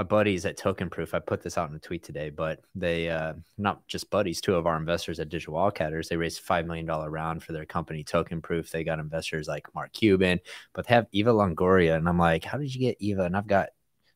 my 0.00 0.04
buddies 0.04 0.46
at 0.46 0.56
Token 0.56 0.88
Proof, 0.88 1.12
I 1.12 1.18
put 1.18 1.42
this 1.42 1.58
out 1.58 1.68
in 1.68 1.76
a 1.76 1.78
tweet 1.78 2.02
today, 2.02 2.30
but 2.30 2.64
they 2.74 3.10
uh, 3.10 3.34
not 3.58 3.86
just 3.86 4.08
buddies, 4.08 4.40
two 4.40 4.54
of 4.54 4.66
our 4.66 4.78
investors 4.78 5.20
at 5.20 5.28
Digital 5.28 5.52
Wildcatters, 5.52 6.08
they 6.08 6.16
raised 6.16 6.40
five 6.40 6.64
million 6.64 6.86
dollar 6.86 7.10
round 7.10 7.42
for 7.42 7.52
their 7.52 7.66
company 7.66 8.02
Token 8.02 8.40
Proof. 8.40 8.70
They 8.70 8.82
got 8.82 8.98
investors 8.98 9.46
like 9.46 9.66
Mark 9.74 9.92
Cuban, 9.92 10.40
but 10.72 10.86
they 10.86 10.94
have 10.94 11.06
Eva 11.12 11.32
Longoria, 11.34 11.96
and 11.96 12.08
I'm 12.08 12.16
like, 12.16 12.44
how 12.44 12.56
did 12.56 12.74
you 12.74 12.80
get 12.80 12.96
Eva? 12.98 13.24
And 13.24 13.36
I've 13.36 13.46
got 13.46 13.68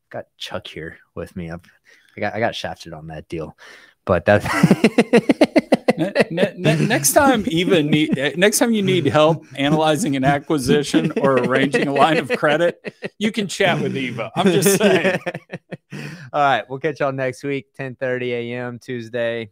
got 0.08 0.24
Chuck 0.38 0.66
here 0.66 0.96
with 1.14 1.36
me. 1.36 1.50
I've, 1.50 1.60
I 2.16 2.20
got 2.20 2.32
I 2.32 2.40
got 2.40 2.54
shafted 2.54 2.94
on 2.94 3.08
that 3.08 3.28
deal, 3.28 3.54
but 4.04 4.24
that. 4.26 4.42
Ne- 5.96 6.12
ne- 6.30 6.54
ne- 6.56 6.86
next 6.86 7.12
time, 7.12 7.44
Eva 7.46 7.82
need 7.82 8.18
eh, 8.18 8.32
next 8.36 8.58
time 8.58 8.72
you 8.72 8.82
need 8.82 9.06
help 9.06 9.46
analyzing 9.56 10.16
an 10.16 10.24
acquisition 10.24 11.12
or 11.20 11.38
arranging 11.38 11.86
a 11.86 11.92
line 11.92 12.18
of 12.18 12.28
credit, 12.30 12.94
you 13.18 13.30
can 13.30 13.46
chat 13.46 13.80
with 13.80 13.96
Eva. 13.96 14.30
I'm 14.34 14.46
just 14.46 14.76
saying. 14.76 15.20
All 16.32 16.42
right, 16.42 16.68
we'll 16.68 16.80
catch 16.80 17.00
y'all 17.00 17.12
next 17.12 17.44
week, 17.44 17.66
10:30 17.78 18.22
a.m. 18.30 18.78
Tuesday. 18.78 19.50